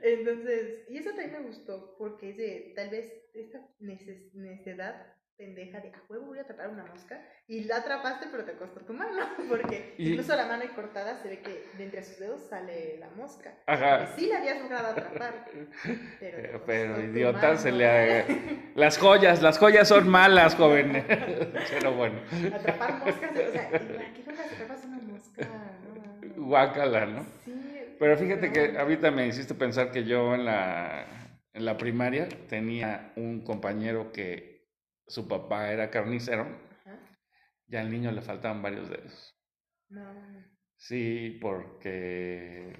Entonces, 0.01 0.85
y 0.89 0.97
eso 0.97 1.09
también 1.09 1.33
me 1.33 1.47
gustó, 1.47 1.95
porque 1.97 2.29
es 2.29 2.37
de, 2.37 2.73
tal 2.75 2.89
vez, 2.89 3.13
esta 3.33 3.59
necesidad 3.79 5.16
pendeja 5.37 5.79
de 5.79 5.89
a 5.89 6.01
huevo 6.09 6.25
voy 6.27 6.39
a 6.39 6.41
atrapar 6.41 6.69
una 6.69 6.85
mosca 6.85 7.21
y 7.47 7.63
la 7.65 7.77
atrapaste 7.77 8.27
pero 8.31 8.43
te 8.43 8.53
costó 8.53 8.81
tu 8.81 8.93
mano 8.93 9.27
porque 9.49 9.93
incluso 9.99 10.35
la 10.35 10.47
mano 10.47 10.63
cortada 10.75 11.21
se 11.21 11.29
ve 11.29 11.39
que 11.41 11.65
de 11.77 11.83
entre 11.83 12.03
sus 12.03 12.17
dedos 12.17 12.41
sale 12.49 12.97
la 12.97 13.09
mosca. 13.11 13.53
Ajá. 13.67 14.07
sí 14.15 14.27
la 14.27 14.39
habías 14.39 14.61
logrado 14.61 14.87
atrapar 14.87 15.45
pero, 16.19 16.63
pero 16.65 17.03
idiota 17.03 17.55
se 17.57 17.71
le 17.71 18.25
las 18.75 18.97
joyas 18.97 19.41
las 19.41 19.59
joyas 19.59 19.87
son 19.87 20.09
malas 20.09 20.55
joven. 20.55 21.05
Pero 21.69 21.93
bueno. 21.93 22.19
Atrapar 22.53 23.05
moscas 23.05 23.31
o 23.31 23.51
sea 23.51 23.69
¿qué 23.69 24.23
no 24.25 24.41
atrapas 24.41 24.85
una 24.85 24.97
mosca? 24.97 25.47
No, 26.35 26.45
Guácala 26.45 27.05
¿no? 27.05 27.25
sí. 27.45 27.53
Pero 27.99 28.17
fíjate 28.17 28.51
que 28.51 28.77
ahorita 28.77 29.11
me 29.11 29.27
hiciste 29.27 29.53
pensar 29.53 29.91
que 29.91 30.03
yo 30.03 30.33
en 30.35 30.45
la 30.45 31.05
en 31.53 31.65
la 31.65 31.77
primaria 31.77 32.27
tenía 32.47 33.11
un 33.15 33.41
compañero 33.41 34.11
que 34.11 34.56
su 35.07 35.27
papá 35.27 35.71
era 35.71 35.89
carnicero, 35.89 36.45
ya 37.67 37.81
al 37.81 37.91
niño 37.91 38.11
le 38.11 38.21
faltaban 38.21 38.61
varios 38.61 38.89
dedos. 38.89 39.35
No. 39.89 40.03
Sí, 40.75 41.37
porque, 41.41 42.73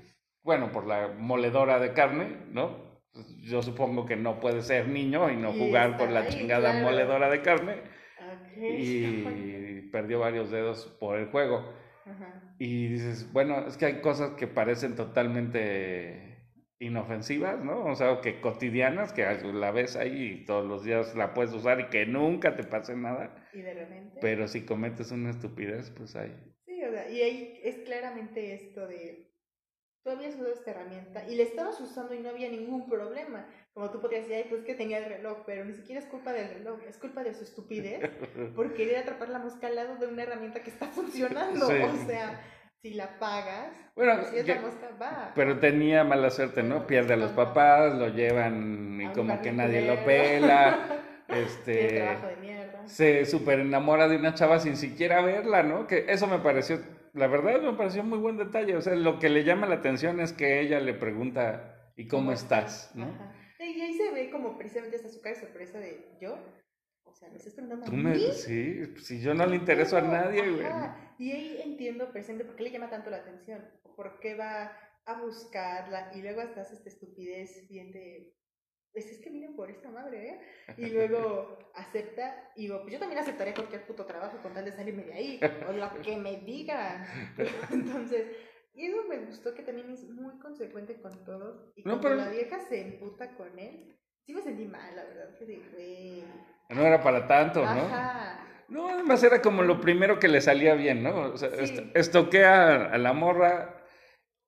bueno, 0.44 0.72
por 0.72 0.86
la 0.86 1.08
moledora 1.08 1.80
de 1.80 1.94
carne, 1.94 2.46
¿no? 2.52 3.02
Pues, 3.12 3.36
yo 3.38 3.64
supongo 3.64 4.06
que 4.06 4.16
no 4.16 4.40
puede 4.40 4.62
ser 4.62 4.88
niño 4.88 5.32
y 5.32 5.36
no 5.36 5.52
jugar 5.52 5.98
por 5.98 6.10
la 6.10 6.28
chingada 6.28 6.84
moledora 6.84 7.30
de 7.30 7.42
carne. 7.42 7.82
Y 8.58 9.82
perdió 9.92 10.20
varios 10.20 10.52
dedos 10.52 10.86
por 11.00 11.18
el 11.18 11.28
juego. 11.28 11.74
Y 12.60 12.88
dices, 12.88 13.32
bueno, 13.34 13.68
es 13.68 13.78
que 13.78 13.86
hay 13.86 14.02
cosas 14.02 14.32
que 14.32 14.48
parecen 14.48 14.96
totalmente 14.96 16.27
inofensivas, 16.80 17.64
¿no? 17.64 17.86
O 17.86 17.96
sea, 17.96 18.22
que 18.22 18.40
cotidianas, 18.40 19.14
que 19.14 19.24
la 19.54 19.72
ves 19.72 19.96
ahí 19.96 20.42
y 20.42 20.46
todos 20.46 20.66
los 20.66 20.84
días 20.84 21.16
la 21.16 21.34
puedes 21.34 21.54
usar 21.54 21.80
y 21.80 21.88
que 21.88 22.06
nunca 22.06 22.56
te 22.56 22.64
pase 22.64 22.96
nada. 22.96 23.48
Y 23.54 23.62
de 23.62 23.74
repente. 23.74 24.20
Pero 24.22 24.48
si 24.48 24.66
cometes 24.66 25.12
una 25.12 25.32
estupidez, 25.32 25.92
pues 25.92 26.16
ahí. 26.16 26.36
Sí, 26.66 26.84
o 26.84 26.92
sea, 26.92 27.10
y 27.10 27.22
ahí 27.22 27.60
es 27.64 27.78
claramente 27.78 28.54
esto 28.54 28.88
de. 28.88 29.26
Tú 30.04 30.12
habías 30.12 30.36
usado 30.36 30.54
esta 30.54 30.72
herramienta 30.72 31.28
y 31.28 31.36
la 31.36 31.44
estabas 31.44 31.82
usando 31.82 32.14
y 32.14 32.20
no 32.20 32.30
había 32.30 32.50
ningún 32.50 32.88
problema. 32.88 33.50
Como 33.74 33.92
tú 33.92 34.00
podrías 34.00 34.24
decir, 34.24 34.38
ay, 34.38 34.50
pues 34.50 34.64
que 34.64 34.74
tenía 34.74 35.00
el 35.00 35.06
reloj, 35.06 35.44
pero 35.46 35.66
ni 35.66 35.74
siquiera 35.74 36.00
es 36.00 36.08
culpa 36.08 36.32
del 36.32 36.50
reloj, 36.50 36.80
es 36.88 36.98
culpa 36.98 37.24
de 37.24 37.34
su 37.34 37.44
estupidez 37.44 38.00
por 38.56 38.74
querer 38.74 39.00
atrapar 39.00 39.28
la 39.30 39.40
mosca 39.40 39.68
al 39.68 39.76
lado 39.76 39.98
de 39.98 40.08
una 40.08 40.24
herramienta 40.24 40.64
que 40.64 40.70
está 40.70 40.88
funcionando. 40.88 41.66
O 41.68 42.06
sea, 42.06 42.42
si 42.82 42.94
la 42.94 43.18
pagas, 43.20 43.70
bueno, 43.96 44.24
si 44.24 44.44
la 44.44 44.62
mosca 44.62 44.90
va. 45.02 45.32
Pero 45.36 45.60
tenía 45.60 46.04
mala 46.04 46.30
suerte, 46.30 46.62
¿no? 46.64 46.86
Pierde 46.86 47.16
a 47.16 47.18
los 47.18 47.32
papás, 47.32 47.96
lo 47.96 48.10
llevan 48.10 49.00
y 49.02 49.08
como 49.14 49.42
que 49.42 49.52
nadie 49.52 49.82
lo 49.82 50.04
pela. 50.06 51.04
este 51.28 51.98
trabajo 51.98 52.28
de 52.28 52.36
mierda. 52.38 52.88
se 52.88 53.26
super 53.26 53.60
enamora 53.60 54.08
de 54.08 54.18
una 54.18 54.34
chava 54.34 54.60
sin 54.60 54.78
siquiera 54.78 55.22
verla, 55.22 55.64
¿no? 55.64 55.88
Que 55.88 56.06
eso 56.08 56.28
me 56.28 56.40
pareció, 56.40 56.80
la 57.14 57.28
verdad 57.28 57.62
me 57.62 57.74
pareció 57.74 58.04
muy 58.04 58.20
buen 58.20 58.38
detalle. 58.38 58.76
O 58.76 58.82
sea, 58.82 58.96
lo 58.96 59.20
que 59.20 59.30
le 59.30 59.44
llama 59.44 59.68
la 59.68 59.76
atención 59.76 60.20
es 60.20 60.32
que 60.32 60.62
ella 60.62 60.80
le 60.80 60.94
pregunta, 60.94 61.92
¿y 61.96 62.08
cómo, 62.08 62.32
estás? 62.32 62.92
¿no? 62.94 63.08
Y 63.60 63.82
ahí 63.82 63.94
se 63.94 64.12
ve 64.12 64.30
como 64.30 64.58
precisamente 64.58 64.96
esta 64.96 65.10
su 65.10 65.22
cara 65.22 65.36
de 65.36 65.42
sorpresa 65.42 65.80
de 65.80 66.18
yo. 66.22 66.38
O 67.04 67.12
sea, 67.12 67.30
me 67.30 67.38
estás 67.38 67.54
preguntando 67.54 67.88
a 67.88 67.90
me, 67.92 68.12
mí. 68.12 68.32
sí, 68.32 68.96
si 68.98 69.20
yo 69.20 69.34
no 69.34 69.46
le 69.46 69.56
intereso 69.56 69.98
a 69.98 70.02
nadie, 70.02 70.42
güey. 70.50 70.68
Y 71.18 71.32
ahí 71.32 71.62
entiendo 71.64 72.12
presente 72.12 72.46
por 72.46 72.56
qué 72.56 72.64
le 72.64 72.72
llama 72.72 72.90
tanto 72.90 73.10
la 73.10 73.18
atención. 73.18 73.64
¿Por 73.96 74.20
qué 74.20 74.36
va 74.36 74.72
a 75.06 75.22
buscarla? 75.22 76.12
Y 76.16 76.22
luego 76.22 76.42
hasta 76.42 76.62
hace 76.62 76.76
esta 76.76 76.90
estupidez 76.90 77.68
bien 77.70 77.92
de. 77.92 78.34
Pues 78.94 79.12
es 79.12 79.20
que 79.20 79.30
miren 79.30 79.56
por 79.56 79.70
esta 79.70 79.90
madre, 79.90 80.30
¿eh? 80.30 80.40
Y 80.78 80.86
luego 80.90 81.58
acepta, 81.76 82.52
y 82.56 82.64
digo, 82.64 82.82
pues 82.82 82.94
yo 82.94 83.00
también 83.00 83.20
aceptaría 83.22 83.54
cualquier 83.54 83.86
puto 83.86 84.06
trabajo 84.06 84.42
con 84.42 84.54
tal 84.54 84.66
de 84.66 84.72
salirme 84.72 85.04
de 85.04 85.14
ahí, 85.14 85.40
o 85.68 85.72
lo 85.72 86.02
que 86.02 86.18
me 86.18 86.38
digan. 86.38 87.06
Entonces, 87.72 88.28
y 88.74 88.88
eso 88.88 89.04
me 89.08 89.18
gustó 89.26 89.54
que 89.54 89.64
también 89.64 89.92
es 89.92 90.04
muy 90.10 90.38
consecuente 90.40 91.00
con 91.02 91.24
todos. 91.26 91.72
Y 91.76 91.84
No, 91.84 92.00
cuando 92.02 92.10
pero- 92.10 92.16
la 92.16 92.30
vieja 92.30 92.60
se 92.60 92.82
emputa 92.82 93.36
con 93.36 93.58
él, 93.60 93.96
sí 94.26 94.34
me 94.34 94.42
sentí 94.42 94.66
mal, 94.66 94.96
la 94.96 95.04
verdad. 95.04 95.36
Que 95.38 95.46
de, 95.46 95.58
güey. 95.74 96.24
No 96.70 96.86
era 96.86 97.02
para 97.02 97.28
tanto, 97.28 97.62
¿no? 97.64 97.70
Ajá. 97.70 98.57
No, 98.70 98.90
además 98.90 99.24
era 99.24 99.42
como 99.42 99.64
lo 99.64 99.80
primero 99.80 100.20
que 100.20 100.28
le 100.28 100.42
salía 100.42 100.74
bien, 100.76 101.04
¿no? 101.04 101.16
O 101.32 101.38
sea, 101.38 101.50
Sí. 101.66 101.92
estoquea 101.96 102.86
a 102.92 102.98
la 102.98 103.14
morra 103.14 103.84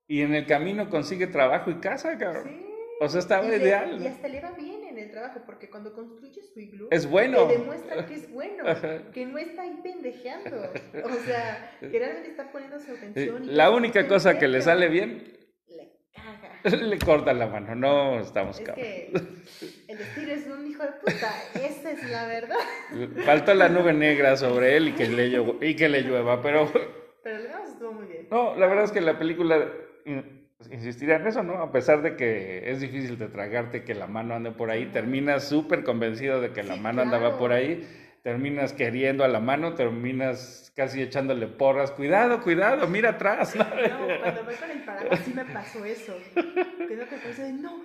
y 0.07 0.21
en 0.21 0.35
el 0.35 0.45
camino 0.45 0.89
consigue 0.89 1.27
trabajo 1.27 1.71
y 1.71 1.75
casa, 1.79 2.17
cabrón. 2.17 2.43
Sí. 2.49 2.65
O 3.01 3.07
sea, 3.07 3.19
estaba 3.21 3.45
Y 3.45 3.49
le- 3.49 3.57
ideal. 3.57 4.01
Y 4.01 4.07
hasta 4.07 4.27
le 4.27 4.41
va 4.41 4.51
bien 4.51 4.83
en 4.83 4.97
el 4.97 5.09
trabajo, 5.09 5.41
porque 5.45 5.69
cuando 5.69 5.93
construye 5.93 6.41
su 6.53 6.59
iglú, 6.59 6.89
Es 6.91 7.05
bueno. 7.09 7.47
te 7.47 7.57
demuestra 7.57 8.05
que 8.05 8.15
es 8.15 8.29
bueno, 8.29 8.63
Ajá. 8.67 9.11
que 9.13 9.25
no 9.25 9.37
está 9.37 9.61
ahí 9.61 9.79
pendejeando. 9.81 10.57
O 11.05 11.13
sea, 11.25 11.77
que 11.79 11.97
realmente 11.97 12.31
está 12.31 12.51
poniendo 12.51 12.77
su 12.79 12.91
atención. 12.91 13.45
y 13.45 13.47
La 13.53 13.69
única 13.71 14.05
cosa 14.07 14.37
que 14.37 14.49
le 14.49 14.61
sale 14.61 14.89
bien, 14.89 15.31
Le 15.67 15.93
caga. 16.13 16.59
le 16.85 16.99
corta 16.99 17.31
la 17.31 17.47
mano. 17.47 17.73
No, 17.73 18.19
estamos 18.19 18.59
Es 18.59 18.65
cabrón. 18.65 18.83
que 18.85 19.11
el 19.99 20.05
destino 20.05 20.31
es 20.31 20.47
un 20.59 20.67
hijo 20.67 20.83
de 20.83 20.91
puta. 20.93 21.31
Esa 21.55 21.91
es 21.91 22.09
la 22.09 22.25
verdad. 22.27 22.55
Faltó 23.25 23.53
la 23.53 23.69
nube 23.69 23.93
negra 23.93 24.35
sobre 24.37 24.77
él 24.77 24.89
y 24.89 24.91
que 24.93 25.07
le, 25.07 25.29
llo- 25.29 25.57
y 25.61 25.75
que 25.75 25.89
le 25.89 26.01
llueva, 26.01 26.41
pero 26.41 26.71
Pero 27.23 27.37
lo 27.37 27.43
demás 27.43 27.69
estuvo 27.69 27.91
muy 27.91 28.07
bien. 28.07 28.27
no, 28.31 28.55
la 28.55 28.65
verdad 28.67 28.85
es 28.85 28.91
que 28.91 29.01
la 29.01 29.19
película 29.19 29.67
in- 30.05 30.47
insistiría 30.71 31.17
en 31.17 31.27
eso, 31.27 31.43
¿no? 31.43 31.61
A 31.61 31.71
pesar 31.71 32.01
de 32.01 32.15
que 32.15 32.71
es 32.71 32.79
difícil 32.79 33.17
de 33.17 33.27
tragarte 33.27 33.83
que 33.83 33.93
la 33.93 34.07
mano 34.07 34.35
ande 34.35 34.51
por 34.51 34.71
ahí, 34.71 34.85
terminas 34.87 35.43
súper 35.47 35.83
convencido 35.83 36.39
de 36.41 36.51
que 36.51 36.63
la 36.63 36.75
Sí, 36.75 36.79
mano 36.79 37.01
andaba 37.01 37.37
por 37.37 37.51
ahí, 37.51 37.85
terminas 38.23 38.71
queriendo 38.73 39.23
a 39.25 39.27
la 39.27 39.39
mano, 39.41 39.73
terminas 39.73 40.71
casi 40.75 41.01
echándole 41.01 41.47
porras, 41.47 41.91
cuidado, 41.91 42.41
cuidado, 42.41 42.87
mira 42.87 43.09
atrás. 43.11 43.53
¿no? 43.55 43.63
No, 43.65 44.19
cuando 44.21 44.43
fue 44.45 44.55
con 44.55 44.71
el 44.71 44.83
paraguas 44.83 45.19
sí 45.25 45.33
me 45.33 45.45
pasó 45.45 45.83
eso. 45.83 46.17
Tengo 46.33 47.03
que 47.09 47.41
de 47.43 47.53
no, 47.53 47.83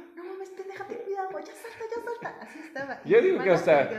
déjate 0.74 0.98
cuidado, 1.04 1.38
ya 1.38 1.52
salta, 1.54 1.84
ya 1.94 2.02
salta. 2.04 2.38
Así 2.42 2.58
estaba. 2.58 3.00
Yo 3.04 3.20
digo 3.20 3.42
que 3.42 3.50
hasta- 3.50 3.90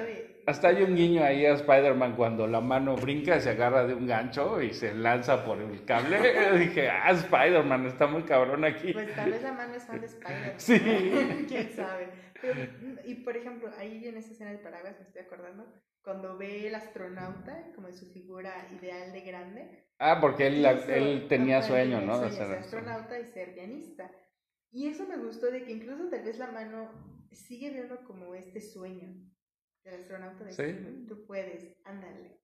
Hasta 0.47 0.67
hay 0.67 0.83
un 0.83 0.95
guiño 0.95 1.23
ahí 1.23 1.43
a 1.43 1.53
Spider-Man 1.53 2.15
cuando 2.15 2.45
la 2.45 2.61
mano 2.61 2.95
brinca, 2.95 3.39
se 3.39 3.49
agarra 3.49 3.87
de 3.87 3.95
un 3.95 4.05
gancho 4.05 4.61
y 4.61 4.73
se 4.73 4.93
lanza 4.93 5.43
por 5.43 5.59
el 5.59 5.83
cable. 5.85 6.17
Dije, 6.59 6.87
ah, 6.87 7.09
Spider-Man 7.11 7.87
está 7.87 8.05
muy 8.05 8.21
cabrón 8.23 8.63
aquí. 8.63 8.93
Pues 8.93 9.15
tal 9.15 9.31
vez 9.31 9.41
la 9.41 9.53
mano 9.53 9.73
es 9.73 9.83
fan 9.85 9.99
de 10.01 10.05
Spider. 10.05 10.53
Sí. 10.57 10.79
Quién 11.47 11.71
sabe. 11.75 12.09
Pero, 12.39 12.61
y 13.05 13.15
por 13.23 13.35
ejemplo, 13.35 13.71
ahí 13.79 14.07
en 14.07 14.17
esa 14.17 14.33
escena 14.33 14.51
del 14.51 14.59
paraguas 14.59 14.95
me 14.99 15.05
estoy 15.07 15.23
acordando, 15.23 15.65
cuando 16.03 16.37
ve 16.37 16.67
el 16.67 16.75
astronauta 16.75 17.71
como 17.73 17.87
en 17.87 17.95
su 17.95 18.11
figura 18.13 18.67
ideal 18.79 19.11
de 19.13 19.21
grande. 19.21 19.85
Ah, 19.97 20.19
porque 20.21 20.45
él, 20.45 20.61
la- 20.61 20.73
él 20.73 21.25
tenía 21.27 21.63
sueño, 21.63 22.01
¿no? 22.01 22.19
De 22.19 22.29
ser 22.29 22.51
astronauta 22.59 23.19
y 23.19 23.25
ser 23.25 23.55
pianista. 23.55 24.11
Y 24.75 24.89
eso 24.89 25.07
me 25.07 25.15
gustó 25.15 25.49
de 25.51 25.63
que 25.63 25.71
incluso 25.71 26.09
tal 26.09 26.21
vez 26.21 26.37
la 26.37 26.51
mano 26.51 26.91
sigue 27.31 27.69
viendo 27.69 28.03
como 28.03 28.35
este 28.35 28.59
sueño 28.59 29.07
del 29.85 30.01
astronauta 30.01 30.43
de 30.43 30.51
Sí. 30.51 31.05
tú 31.07 31.25
puedes, 31.25 31.77
ándale. 31.85 32.41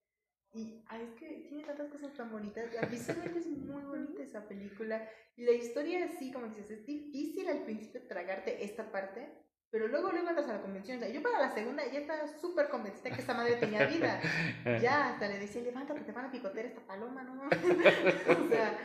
Y 0.54 0.82
ay, 0.88 1.02
es 1.04 1.20
que 1.20 1.46
tiene 1.50 1.66
tantas 1.66 1.90
cosas 1.90 2.14
tan 2.14 2.32
bonitas. 2.32 2.72
Visualmente 2.90 3.40
es 3.40 3.48
muy 3.48 3.84
bonita 3.84 4.24
esa 4.24 4.48
película. 4.48 5.10
Y 5.36 5.44
la 5.44 5.52
historia, 5.52 6.06
así 6.06 6.32
como 6.32 6.48
dices, 6.48 6.72
es 6.72 6.86
difícil 6.86 7.50
al 7.50 7.64
principio 7.66 8.08
tragarte 8.08 8.64
esta 8.64 8.90
parte. 8.94 9.28
Pero 9.70 9.90
luego, 9.90 10.14
luego 10.14 10.30
entras 10.30 10.48
a 10.48 10.54
la 10.54 10.62
convención. 10.62 11.00
O 11.00 11.02
sea, 11.02 11.10
yo 11.10 11.22
para 11.22 11.38
la 11.38 11.54
segunda 11.54 11.84
ya 11.92 12.00
estaba 12.00 12.28
súper 12.40 12.70
convencida 12.70 13.14
que 13.14 13.20
esta 13.20 13.34
madre 13.34 13.56
tenía 13.58 13.88
vida. 13.88 14.22
Ya, 14.82 15.10
hasta 15.10 15.28
le 15.28 15.38
decía, 15.38 15.62
levántate, 15.64 16.00
te 16.00 16.14
van 16.14 16.28
a 16.28 16.32
picotear 16.32 16.68
esta 16.68 16.88
paloma, 16.88 17.24
¿no? 17.24 17.50
o 18.46 18.48
sea, 18.48 18.78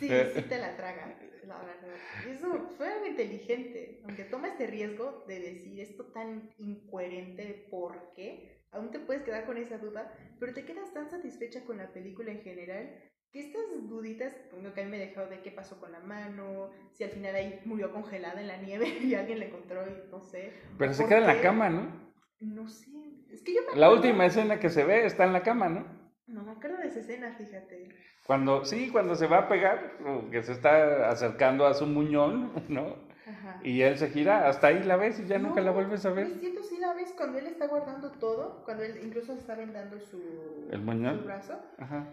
sí, 0.00 0.08
sí 0.34 0.42
te 0.42 0.58
la 0.58 0.76
traga, 0.76 1.16
la 1.46 1.58
verdad. 1.58 1.94
Y 2.26 2.30
eso 2.30 2.68
fue 2.76 2.88
algo 2.92 3.06
inteligente, 3.06 4.00
aunque 4.04 4.24
toma 4.24 4.48
este 4.48 4.66
riesgo 4.66 5.24
de 5.28 5.40
decir 5.40 5.80
esto 5.80 6.04
tan 6.06 6.50
incoherente 6.58 7.44
de 7.44 7.54
por 7.70 8.12
qué, 8.14 8.64
aún 8.72 8.90
te 8.90 8.98
puedes 9.00 9.22
quedar 9.22 9.46
con 9.46 9.56
esa 9.56 9.78
duda, 9.78 10.12
pero 10.40 10.52
te 10.54 10.64
quedas 10.64 10.92
tan 10.92 11.08
satisfecha 11.08 11.64
con 11.64 11.78
la 11.78 11.92
película 11.92 12.30
en 12.32 12.40
general 12.42 12.90
que 13.32 13.40
estas 13.40 13.62
duditas, 13.88 14.32
lo 14.62 14.72
que 14.74 14.82
a 14.82 14.84
mí 14.84 14.90
me 14.90 14.98
dejó 14.98 15.26
de 15.26 15.40
qué 15.42 15.50
pasó 15.50 15.80
con 15.80 15.90
la 15.90 15.98
mano, 16.00 16.70
si 16.92 17.02
al 17.02 17.10
final 17.10 17.34
ahí 17.34 17.60
murió 17.64 17.92
congelada 17.92 18.40
en 18.40 18.46
la 18.46 18.58
nieve 18.58 18.86
y 19.02 19.14
alguien 19.14 19.40
la 19.40 19.46
encontró 19.46 19.82
y 19.88 20.10
no 20.10 20.20
sé. 20.20 20.52
Pero 20.78 20.94
se 20.94 21.04
queda 21.06 21.18
en 21.18 21.26
la 21.26 21.34
qué. 21.36 21.40
cama, 21.42 21.68
¿no? 21.68 22.04
No 22.40 22.68
sé, 22.68 22.90
es 23.32 23.42
que 23.42 23.54
yo 23.54 23.60
me 23.62 23.76
La 23.78 23.86
acuerdo- 23.86 23.94
última 23.96 24.26
escena 24.26 24.60
que 24.60 24.68
se 24.70 24.84
ve 24.84 25.06
está 25.06 25.24
en 25.24 25.32
la 25.32 25.42
cama, 25.42 25.68
¿no? 25.68 26.03
No 26.26 26.42
me 26.42 26.52
acuerdo 26.52 26.78
de 26.78 26.88
esa 26.88 27.00
escena, 27.00 27.34
fíjate. 27.36 27.88
Cuando, 28.26 28.64
sí, 28.64 28.88
cuando 28.90 29.14
se 29.14 29.26
va 29.26 29.40
a 29.40 29.48
pegar, 29.48 29.98
que 30.30 30.42
se 30.42 30.52
está 30.52 31.10
acercando 31.10 31.66
a 31.66 31.74
su 31.74 31.86
muñón, 31.86 32.52
¿no? 32.68 32.96
Ajá. 33.26 33.60
Y 33.62 33.82
él 33.82 33.96
se 33.98 34.10
gira, 34.10 34.48
hasta 34.48 34.68
ahí 34.68 34.82
la 34.82 34.96
ves 34.96 35.18
y 35.20 35.26
ya 35.26 35.38
nunca 35.38 35.60
la 35.60 35.70
vuelves 35.70 36.04
a 36.04 36.10
ver. 36.10 36.26
Es 36.26 36.40
cierto, 36.40 36.62
sí 36.62 36.78
la 36.78 36.92
ves 36.94 37.12
cuando 37.16 37.38
él 37.38 37.46
está 37.46 37.66
guardando 37.66 38.10
todo, 38.12 38.62
cuando 38.64 38.82
él 38.82 39.00
incluso 39.02 39.32
está 39.32 39.54
vendando 39.54 39.98
su, 39.98 40.68
¿El 40.70 40.80
muñón? 40.80 41.18
su 41.20 41.24
brazo. 41.24 41.58
Ajá. 41.78 42.06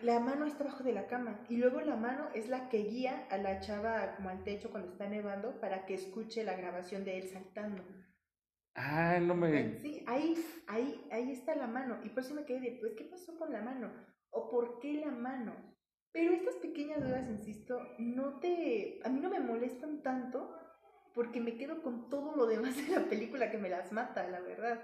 La 0.00 0.18
mano 0.20 0.46
está 0.46 0.64
abajo 0.64 0.82
de 0.82 0.92
la 0.92 1.06
cama 1.06 1.38
y 1.48 1.58
luego 1.58 1.80
la 1.80 1.96
mano 1.96 2.28
es 2.34 2.48
la 2.48 2.68
que 2.68 2.78
guía 2.78 3.24
a 3.30 3.36
la 3.36 3.60
chava 3.60 4.16
como 4.16 4.30
al 4.30 4.42
techo 4.42 4.70
cuando 4.70 4.90
está 4.90 5.06
nevando 5.06 5.60
para 5.60 5.86
que 5.86 5.94
escuche 5.94 6.42
la 6.44 6.56
grabación 6.56 7.04
de 7.04 7.18
él 7.18 7.28
saltando. 7.28 7.84
Ah, 8.74 9.18
no 9.20 9.34
me... 9.34 9.78
Sí, 9.80 10.02
ahí, 10.06 10.34
ahí, 10.66 11.06
ahí 11.10 11.32
está 11.32 11.54
la 11.54 11.66
mano. 11.66 12.00
Y 12.04 12.08
por 12.10 12.22
eso 12.22 12.34
me 12.34 12.44
quedé 12.44 12.60
de, 12.60 12.78
pues, 12.80 12.94
¿qué 12.94 13.04
pasó 13.04 13.36
con 13.38 13.52
la 13.52 13.60
mano? 13.62 13.92
¿O 14.30 14.50
por 14.50 14.80
qué 14.80 14.94
la 14.94 15.10
mano? 15.10 15.54
Pero 16.12 16.32
estas 16.32 16.56
pequeñas 16.56 17.02
dudas, 17.02 17.28
insisto, 17.28 17.78
no 17.98 18.38
te... 18.38 19.00
A 19.04 19.08
mí 19.08 19.20
no 19.20 19.30
me 19.30 19.40
molestan 19.40 20.02
tanto 20.02 20.58
porque 21.14 21.40
me 21.40 21.56
quedo 21.56 21.82
con 21.82 22.08
todo 22.08 22.36
lo 22.36 22.46
demás 22.46 22.76
de 22.76 22.94
la 22.94 23.04
película 23.08 23.50
que 23.50 23.58
me 23.58 23.68
las 23.68 23.92
mata, 23.92 24.26
la 24.28 24.40
verdad. 24.40 24.82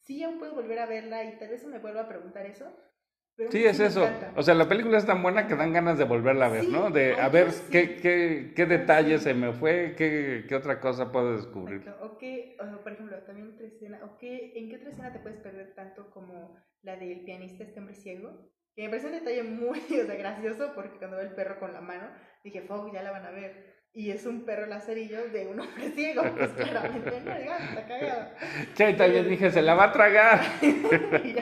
Sí, 0.00 0.22
aún 0.22 0.38
puedo 0.38 0.54
volver 0.54 0.78
a 0.78 0.86
verla 0.86 1.24
y 1.24 1.38
tal 1.38 1.48
vez 1.48 1.62
se 1.62 1.68
me 1.68 1.78
vuelva 1.78 2.02
a 2.02 2.08
preguntar 2.08 2.46
eso. 2.46 2.72
Pero 3.36 3.50
Sí, 3.50 3.64
es 3.64 3.80
eso. 3.80 4.04
encanta. 4.04 4.32
O 4.36 4.42
sea, 4.42 4.54
la 4.54 4.68
película 4.68 4.96
es 4.98 5.06
tan 5.06 5.22
buena 5.22 5.46
que 5.48 5.56
dan 5.56 5.72
ganas 5.72 5.98
de 5.98 6.04
volverla 6.04 6.46
a 6.46 6.48
ver, 6.50 6.62
Sí, 6.62 6.70
¿no? 6.70 6.90
De 6.90 7.14
a 7.20 7.28
ver 7.28 7.50
sí. 7.50 7.64
qué, 7.70 7.96
qué, 7.96 8.52
qué 8.54 8.66
detalle 8.66 9.18
se 9.18 9.34
me 9.34 9.52
fue, 9.52 9.94
qué, 9.96 10.44
qué 10.48 10.54
otra 10.54 10.80
cosa 10.80 11.10
puedo 11.10 11.34
descubrir. 11.36 11.78
Exacto. 11.78 12.04
O 12.06 12.18
que, 12.18 12.56
o, 12.60 12.82
por 12.82 12.92
ejemplo, 12.92 13.16
también 13.24 13.52
otra 13.52 13.66
escena, 13.66 14.00
o 14.04 14.18
que, 14.18 14.52
¿en 14.56 14.68
qué 14.68 14.76
otra 14.76 14.90
escena 14.90 15.12
te 15.12 15.18
puedes 15.18 15.38
perder 15.38 15.74
tanto 15.74 16.10
como 16.10 16.56
la 16.82 16.96
del 16.96 17.24
pianista, 17.24 17.64
este 17.64 17.80
hombre 17.80 17.94
ciego? 17.96 18.52
Que 18.76 18.82
me 18.84 18.88
parece 18.90 19.06
un 19.06 19.12
detalle 19.14 19.42
muy 19.42 19.78
o 20.02 20.06
sea, 20.06 20.14
gracioso 20.16 20.72
porque 20.74 20.98
cuando 20.98 21.16
ve 21.16 21.24
el 21.24 21.34
perro 21.34 21.58
con 21.58 21.72
la 21.72 21.80
mano, 21.80 22.08
dije, 22.44 22.62
fuck, 22.62 22.92
ya 22.92 23.02
la 23.02 23.10
van 23.10 23.26
a 23.26 23.30
ver. 23.30 23.73
Y 23.96 24.10
es 24.10 24.26
un 24.26 24.44
perro 24.44 24.66
lacerillo 24.66 25.28
de 25.28 25.46
un 25.46 25.60
hombre 25.60 25.90
ciego, 25.94 26.22
pues 26.36 26.50
claramente 26.50 27.10
no, 27.10 27.16
está 27.56 27.86
cagado. 27.86 28.30
Ahí 28.78 28.96
también 28.96 29.28
dije, 29.28 29.50
se 29.50 29.62
la 29.62 29.74
va 29.74 29.84
a 29.84 29.92
tragar. 29.92 30.40
Y. 30.62 31.36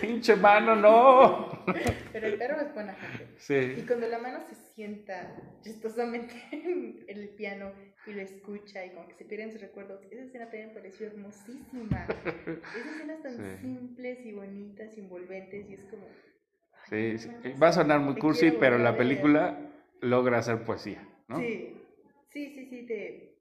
Pinche 0.00 0.36
mano, 0.36 0.76
no. 0.76 1.64
Pero 2.12 2.26
el 2.26 2.36
perro 2.38 2.60
es 2.60 2.74
buena 2.74 2.94
gente. 2.94 3.24
Y 3.34 3.40
Sí, 3.76 3.84
cuando 3.86 4.06
la 4.08 4.18
mano 4.18 4.40
se 4.48 4.54
sienta 4.74 5.34
chistosamente 5.62 6.34
en 6.52 7.04
el 7.08 7.28
piano 7.30 7.72
y 8.06 8.12
lo 8.12 8.20
escucha 8.20 8.84
y 8.84 8.90
como 8.90 9.08
que 9.08 9.14
se 9.14 9.24
pierden 9.24 9.50
sus 9.52 9.60
recuerdos, 9.60 10.00
esa 10.10 10.22
escena 10.22 10.44
también 10.46 10.68
me 10.68 10.74
pareció 10.74 11.06
hermosísima. 11.06 12.06
Esas 12.06 12.86
escenas 12.94 13.22
tan 13.22 13.36
Sí. 13.36 13.56
simples 13.62 14.18
y 14.26 14.32
bonitas 14.32 14.96
y 14.96 15.00
envolventes 15.00 15.68
y 15.70 15.74
es 15.74 15.84
como... 15.84 16.06
sí, 16.88 17.16
no 17.44 17.58
Va 17.58 17.68
a 17.68 17.72
sonar 17.72 18.00
muy 18.00 18.16
cursi, 18.16 18.50
pero 18.50 18.78
la 18.78 18.96
película 18.96 19.58
logra 20.00 20.38
hacer 20.38 20.62
poesía, 20.64 21.06
¿no? 21.28 21.36
Sí, 21.38 21.76
sí, 22.30 22.50
sí, 22.54 22.66
sí, 22.66 22.86
te, 22.86 23.36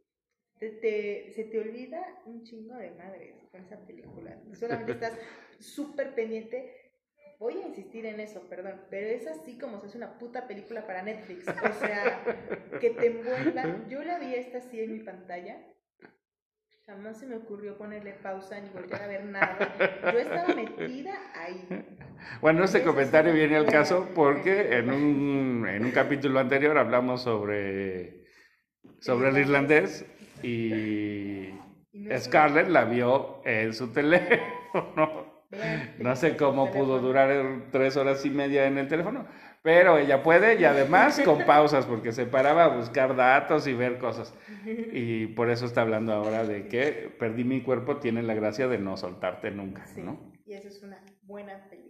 te, 0.60 0.70
te- 0.70 1.32
se 1.34 1.44
te 1.46 1.60
olvida 1.60 2.22
un 2.26 2.44
chingo 2.44 2.76
de 2.76 2.92
madres 2.92 3.36
con 3.52 3.62
esa 3.62 3.78
película. 3.86 4.38
Solamente 4.54 4.94
estás 4.94 5.18
súper 5.60 6.14
pendiente. 6.16 6.80
Voy 7.40 7.58
a 7.58 7.68
insistir 7.68 8.06
en 8.06 8.20
eso, 8.20 8.42
perdón, 8.48 8.80
pero 8.90 9.08
es 9.08 9.28
así 9.28 9.58
como 9.58 9.80
se 9.82 9.88
hace 9.88 9.98
una 9.98 10.18
puta 10.18 10.48
película 10.48 10.86
para 10.88 11.02
Netflix. 11.04 11.48
O 11.48 11.74
sea, 11.74 12.24
que 12.80 12.92
te 12.92 13.08
envuelva. 13.08 13.86
Yo 13.90 14.04
la 14.04 14.20
vi 14.20 14.36
esta 14.36 14.60
así 14.60 14.80
en 14.80 14.94
mi 14.94 15.00
pantalla. 15.00 15.58
Jamás 16.86 17.18
se 17.20 17.26
me 17.26 17.36
ocurrió 17.38 17.78
ponerle 17.78 18.14
pausa 18.14 18.60
ni 18.60 18.70
volver 18.70 19.02
a 19.02 19.08
ver 19.08 19.26
nada. 19.26 20.12
Yo 20.14 20.20
estaba 20.20 20.54
metida 20.54 21.14
ahí. 21.34 21.68
Bueno, 22.42 22.64
este 22.64 22.84
comentario 22.84 23.32
sí, 23.32 23.38
viene 23.40 23.56
al 23.56 23.66
caso 23.66 24.10
porque 24.14 24.78
en 24.78 24.92
un, 24.92 25.68
en 25.68 25.86
un 25.86 25.92
capítulo 25.92 26.40
anterior 26.40 26.78
hablamos 26.78 27.22
sobre, 27.24 28.24
sobre 29.00 29.30
el 29.30 29.38
irlandés 29.38 30.06
y 30.42 31.50
Scarlett 32.18 32.68
la 32.68 32.86
vio 32.86 33.42
en 33.46 33.74
su 33.74 33.92
teléfono. 33.94 35.24
No 36.00 36.16
sé 36.16 36.36
cómo 36.36 36.72
pudo 36.72 37.00
durar 37.00 37.66
tres 37.72 37.96
horas 37.96 38.26
y 38.26 38.32
media 38.32 38.66
en 38.66 38.80
el 38.80 38.88
teléfono, 38.88 39.28
pero 39.62 40.00
ella 40.00 40.24
puede 40.24 40.60
y 40.60 40.66
además 40.66 41.22
con 41.24 41.46
pausas 41.46 41.86
porque 41.86 42.12
se 42.12 42.26
paraba 42.26 42.64
a 42.66 42.76
buscar 42.76 43.16
datos 43.16 43.68
y 43.68 43.74
ver 43.74 44.00
cosas. 44.00 44.34
Y 44.66 45.28
por 45.28 45.50
eso 45.50 45.66
está 45.66 45.82
hablando 45.82 46.14
ahora 46.14 46.46
de 46.46 46.70
que 46.70 47.14
Perdí 47.20 47.44
mi 47.44 47.62
cuerpo 47.62 47.98
tiene 47.98 48.24
la 48.24 48.34
gracia 48.34 48.70
de 48.70 48.78
no 48.78 48.96
soltarte 48.96 49.52
nunca, 49.52 49.86
Sí, 49.88 50.02
¿no? 50.02 50.32
y 50.46 50.54
eso 50.54 50.70
es 50.70 50.82
una 50.84 51.04
buena 51.24 51.68
película 51.70 51.83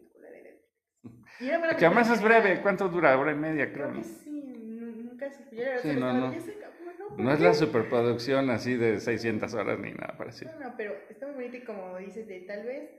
Y 1.40 1.50
una 1.50 1.60
buena 1.60 1.76
Que 1.78 1.86
además 1.86 2.10
es 2.10 2.22
breve. 2.22 2.62
¿cuánto 2.62 2.90
dura? 2.90 3.18
Hora 3.18 3.32
y 3.32 3.36
media, 3.36 3.72
creo. 3.72 3.92
Creo 3.92 4.02
que 4.02 4.10
sí, 4.10 4.30
nu- 4.32 4.92
nunca 5.04 5.30
verdad 5.52 5.82
Sí, 5.82 5.96
no, 5.96 6.14
no. 6.14 6.32
"Ya 6.34 6.40
se 6.42 6.52
acabó, 6.52 6.74
¿no? 7.00 7.08
¿Por 7.08 7.20
No 7.20 7.32
es 7.32 7.40
qué?". 7.40 7.44
la 7.46 7.54
superproducción 7.54 8.50
así 8.50 8.76
de 8.76 9.00
600 9.00 9.54
horas 9.54 9.80
ni 9.80 9.92
nada 9.92 10.16
parecido. 10.18 10.52
No, 10.60 10.70
no, 10.70 10.74
pero 10.78 10.94
está 11.10 11.28
muy 11.28 11.36
bonita 11.36 11.58
y 11.58 11.64
como 11.64 11.98
dices, 11.98 12.28
de 12.28 12.42
tal 12.42 12.66
vez 12.66 12.90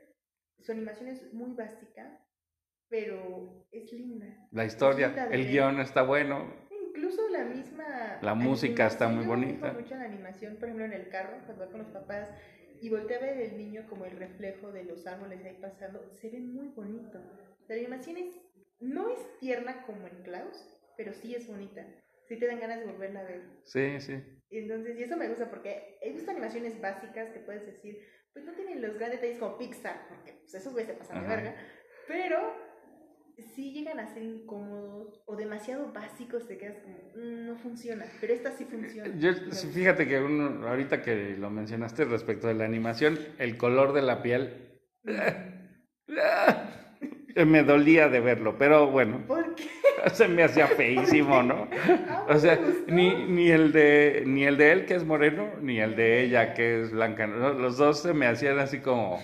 su 0.61 0.73
animación 0.73 1.09
es 1.09 1.33
muy 1.33 1.53
básica, 1.55 2.21
pero 2.89 3.67
es 3.73 3.93
linda. 3.93 4.27
La 4.53 4.65
historia, 4.65 5.29
el 5.31 5.47
guion 5.47 5.81
está 5.81 6.03
bueno. 6.03 6.47
Incluso 6.89 7.29
la 7.31 7.45
misma. 7.45 8.19
La 8.23 8.35
música 8.35 8.87
está 8.87 9.09
muy 9.09 9.25
yo 9.25 9.31
me 9.31 9.37
bonita. 9.37 9.73
mucho 9.73 9.97
la 9.97 10.05
animación, 10.05 10.57
por 10.57 10.65
ejemplo, 10.69 10.85
en 10.85 10.93
el 10.93 11.09
carro, 11.09 11.39
cuando 11.45 11.65
va 11.67 11.71
con 11.71 11.81
los 11.83 11.89
papás 11.91 12.31
y 12.81 12.89
voltea 12.89 13.19
a 13.19 13.21
ver 13.21 13.39
el 13.41 13.57
niño 13.57 13.83
como 13.89 14.05
el 14.05 14.17
reflejo 14.17 14.71
de 14.71 14.85
los 14.85 15.07
árboles 15.07 15.45
ahí 15.45 15.59
pasando, 15.61 16.09
se 16.13 16.31
ve 16.31 16.39
muy 16.41 16.69
bonito. 16.69 17.21
La 17.69 17.75
animación 17.77 18.17
es, 18.17 18.35
no 18.81 19.09
es 19.09 19.19
tierna 19.41 19.83
como 19.87 20.07
en 20.07 20.23
Klaus, 20.23 20.79
pero 20.97 21.13
sí 21.13 21.35
es 21.35 21.47
bonita. 21.47 21.87
Sí 22.29 22.39
te 22.39 22.47
dan 22.47 22.61
ganas 22.61 22.81
de 22.81 22.87
volverla 22.87 23.21
a 23.21 23.25
ver. 23.25 23.43
Sí, 23.65 24.01
sí. 24.01 24.15
Entonces, 24.51 24.99
y 24.99 25.03
eso 25.03 25.17
me 25.17 25.29
gusta 25.29 25.51
porque 25.51 25.99
he 26.01 26.13
visto 26.13 26.31
animaciones 26.31 26.81
básicas 26.81 27.31
que 27.31 27.41
puedes 27.41 27.67
decir, 27.67 27.99
pues 28.33 28.45
no 28.45 28.53
tienen 28.53 28.83
los 28.83 28.95
grandes 28.95 29.21
detalles 29.21 29.39
como 29.41 29.59
Pixar, 29.59 30.07
porque 30.09 30.33
pues 30.41 30.55
esos 30.55 30.73
güeyes 30.73 30.93
se 30.93 30.99
pasan 30.99 31.23
de 31.23 31.29
verga, 31.29 31.57
pero 32.07 32.55
sí 33.55 33.73
llegan 33.73 33.99
a 33.99 34.13
ser 34.13 34.23
incómodos 34.23 35.23
o 35.27 35.37
demasiado 35.37 35.93
básicos, 35.93 36.47
te 36.47 36.57
quedas 36.57 36.79
como, 36.79 36.97
"Mm, 37.17 37.47
no 37.47 37.57
funciona, 37.57 38.07
pero 38.21 38.33
esta 38.33 38.53
sí 38.53 38.65
funciona. 38.65 39.13
Yo, 39.19 39.33
sí, 39.51 39.69
fíjate 39.69 40.07
que 40.07 40.21
uno, 40.21 40.67
ahorita 40.69 41.03
que 41.03 41.37
lo 41.37 41.51
mencionaste 41.51 42.05
respecto 42.05 42.47
de 42.47 42.55
la 42.55 42.65
animación, 42.65 43.19
el 43.39 43.57
color 43.57 43.93
de 43.93 44.03
la 44.03 44.23
piel 44.23 44.79
me 47.37 47.63
dolía 47.65 48.09
de 48.09 48.21
verlo, 48.21 48.57
pero 48.59 48.89
bueno, 48.89 49.23
¿Por 49.27 49.55
qué? 49.55 49.69
se 50.13 50.29
me 50.29 50.43
hacía 50.45 50.69
feísimo, 50.69 51.43
¿no? 51.43 51.69
Ah, 52.09 52.25
O 52.29 52.39
sea, 52.39 52.59
ni, 52.87 53.25
ni 53.27 53.51
el 53.51 53.73
de 53.73 54.23
ni 54.27 54.45
el 54.45 54.57
de 54.57 54.73
él 54.73 54.87
que 54.87 54.95
es 54.95 55.05
moreno, 55.05 55.57
ni 55.61 55.81
el 55.81 55.97
de 55.97 56.23
ella 56.23 56.55
que 56.55 56.81
es 56.83 56.93
blanca. 56.93 57.27
Los 57.27 57.77
dos 57.77 58.01
se 58.03 58.15
me 58.15 58.27
hacían 58.27 58.59
así 58.59 58.81
como, 58.81 59.21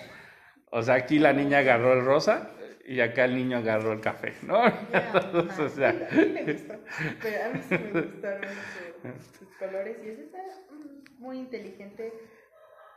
o 0.71 0.81
sea, 0.83 0.95
aquí 0.95 1.19
la 1.19 1.33
niña 1.33 1.59
agarró 1.59 1.93
el 1.93 2.05
rosa 2.05 2.51
y 2.85 2.99
acá 3.01 3.25
el 3.25 3.35
niño 3.35 3.57
agarró 3.57 3.93
el 3.93 4.01
café, 4.01 4.33
¿no? 4.41 4.63
Ya, 4.91 5.11
Entonces, 5.13 5.59
o 5.59 5.65
ah, 5.65 5.69
sea, 5.69 5.93
sí, 5.93 6.05
a 6.09 6.11
mí 6.15 6.29
me 6.29 6.43
gustó, 6.43 6.73
pero 7.21 7.43
a 7.45 7.49
mí 7.49 7.61
sí 7.61 7.77
me 7.77 7.91
gustaron 7.91 8.65
su- 8.73 9.37
sus 9.39 9.55
colores 9.55 9.97
y 10.03 10.09
eso 10.09 10.21
está 10.21 10.39
mm, 10.71 11.21
muy 11.21 11.37
inteligente, 11.39 12.13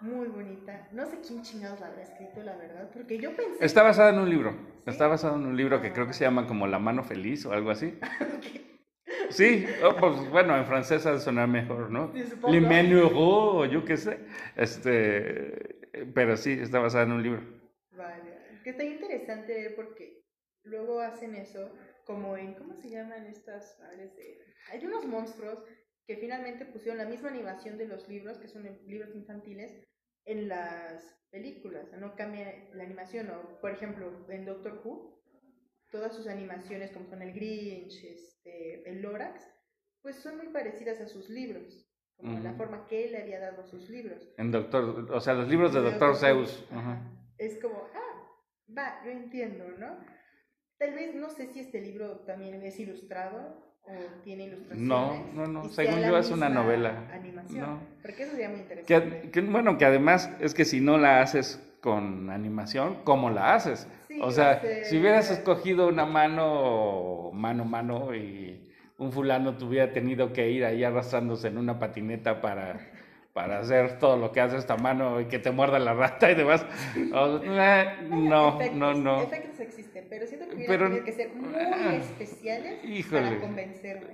muy 0.00 0.28
bonita. 0.28 0.88
No 0.92 1.06
sé 1.06 1.20
quién 1.26 1.42
chingados 1.42 1.80
la 1.80 1.88
habrá 1.88 2.02
escrito, 2.02 2.42
la 2.42 2.56
verdad, 2.56 2.90
porque 2.92 3.18
yo 3.18 3.34
pensé... 3.34 3.64
Está 3.64 3.82
basada 3.82 4.10
en 4.10 4.18
un 4.18 4.30
libro. 4.30 4.52
¿Sí? 4.84 4.90
Está 4.90 5.06
basado 5.06 5.36
en 5.36 5.46
un 5.46 5.56
libro 5.56 5.80
que 5.80 5.92
creo 5.92 6.06
que 6.06 6.12
se 6.12 6.24
llama 6.24 6.46
como 6.46 6.66
La 6.66 6.78
mano 6.78 7.02
feliz 7.02 7.46
o 7.46 7.52
algo 7.52 7.70
así. 7.70 7.98
Sí, 9.30 9.66
oh, 9.82 9.96
pues 9.96 10.30
bueno, 10.30 10.56
en 10.56 10.66
francés 10.66 11.02
de 11.04 11.18
sonar 11.18 11.48
mejor, 11.48 11.90
¿no? 11.90 12.12
Le 12.48 12.60
Menuro, 12.60 13.10
o 13.14 13.64
yo 13.64 13.84
qué 13.84 13.96
sé. 13.96 14.20
Este, 14.54 15.80
pero 16.14 16.36
sí, 16.36 16.52
está 16.52 16.78
basada 16.78 17.04
en 17.04 17.12
un 17.12 17.22
libro. 17.22 17.42
Vale, 17.96 18.60
que 18.62 18.70
está 18.70 18.84
interesante 18.84 19.72
porque 19.74 20.24
luego 20.64 21.00
hacen 21.00 21.34
eso 21.34 21.72
como 22.04 22.36
en, 22.36 22.54
¿cómo 22.54 22.76
se 22.76 22.90
llaman 22.90 23.26
estas 23.26 23.78
de...? 23.96 24.38
Hay 24.70 24.84
unos 24.86 25.06
monstruos 25.06 25.64
que 26.06 26.16
finalmente 26.16 26.66
pusieron 26.66 26.98
la 26.98 27.08
misma 27.08 27.30
animación 27.30 27.78
de 27.78 27.86
los 27.86 28.08
libros, 28.08 28.38
que 28.38 28.48
son 28.48 28.64
libros 28.86 29.14
infantiles, 29.14 29.72
en 30.26 30.48
las 30.48 31.04
películas, 31.30 31.92
no 31.98 32.14
cambia 32.14 32.68
la 32.72 32.84
animación, 32.84 33.30
o 33.30 33.60
por 33.60 33.72
ejemplo, 33.72 34.26
en 34.28 34.44
Doctor 34.44 34.80
Who, 34.84 35.22
todas 35.90 36.14
sus 36.14 36.26
animaciones 36.26 36.92
como 36.92 37.06
son 37.06 37.22
el 37.22 37.32
Grinch, 37.32 38.04
este, 38.04 38.88
el 38.88 39.02
Lorax, 39.02 39.50
pues 40.02 40.16
son 40.16 40.36
muy 40.36 40.48
parecidas 40.48 41.00
a 41.00 41.08
sus 41.08 41.28
libros, 41.28 41.90
como 42.16 42.38
la 42.40 42.54
forma 42.54 42.86
que 42.86 43.04
él 43.04 43.12
le 43.12 43.22
había 43.22 43.40
dado 43.40 43.62
a 43.62 43.66
sus 43.66 43.88
libros. 43.90 44.32
En 44.38 44.52
Doctor, 44.52 45.10
o 45.10 45.20
sea, 45.20 45.34
los 45.34 45.48
libros 45.48 45.72
de 45.74 45.80
Doctor 45.80 46.16
Zeus. 46.16 46.64
Es 47.38 47.58
como, 47.60 47.88
ah, 47.94 48.42
va, 48.76 49.02
yo 49.04 49.10
entiendo, 49.10 49.68
¿no? 49.78 49.98
Tal 50.78 50.94
vez 50.94 51.14
no 51.14 51.30
sé 51.30 51.46
si 51.46 51.60
este 51.60 51.80
libro 51.80 52.20
también 52.20 52.62
es 52.62 52.78
ilustrado 52.78 53.73
o 53.86 54.22
tiene 54.22 54.44
ilustraciones. 54.44 54.88
No, 54.88 55.26
no, 55.34 55.46
no, 55.46 55.68
según 55.68 56.04
yo 56.04 56.16
es 56.18 56.30
una 56.30 56.48
novela. 56.48 56.94
Animación. 57.12 57.60
No. 57.60 57.78
Porque 58.02 58.22
eso 58.22 58.32
sería 58.32 58.48
muy 58.48 58.60
interesante. 58.60 59.30
que, 59.30 59.40
bueno, 59.42 59.78
que 59.78 59.84
además 59.84 60.30
es 60.40 60.54
que 60.54 60.64
si 60.64 60.80
no 60.80 60.98
la 60.98 61.20
haces 61.20 61.60
con 61.80 62.30
animación, 62.30 62.98
¿cómo 63.04 63.30
la 63.30 63.54
haces? 63.54 63.86
Sí, 64.08 64.18
o 64.20 64.30
sea, 64.30 64.60
ser- 64.60 64.84
si 64.84 64.98
hubieras 64.98 65.30
escogido 65.30 65.88
una 65.88 66.06
mano, 66.06 67.30
mano, 67.32 67.64
mano, 67.64 68.14
y 68.14 68.60
un 68.98 69.12
fulano 69.12 69.56
tuviera 69.56 69.92
tenido 69.92 70.32
que 70.32 70.50
ir 70.50 70.64
ahí 70.64 70.84
arrastrándose 70.84 71.48
en 71.48 71.58
una 71.58 71.78
patineta 71.78 72.40
para, 72.40 72.80
para 73.34 73.58
hacer 73.58 73.98
todo 73.98 74.16
lo 74.16 74.30
que 74.30 74.40
hace 74.40 74.56
esta 74.56 74.76
mano 74.76 75.20
y 75.20 75.26
que 75.26 75.40
te 75.40 75.50
muerda 75.50 75.80
la 75.80 75.92
rata 75.92 76.30
y 76.30 76.36
demás. 76.36 76.64
o- 77.12 77.40
eh, 77.44 77.84
no, 78.08 78.54
Efectos, 78.60 78.78
no, 78.78 78.94
no. 78.94 79.22
Efectos 79.24 79.58
existen, 79.60 80.06
pero 80.08 80.24
siento 80.26 80.48
que 80.48 80.64
Pero- 80.66 80.86
hubiera 80.86 80.88
tenido 80.88 81.04
que 81.04 81.12
ser 81.12 81.34
muy 81.34 81.52
ah, 81.56 81.96
especiales 81.96 82.82
híjole. 82.84 83.22
para 83.22 83.40
convencerme. 83.40 84.06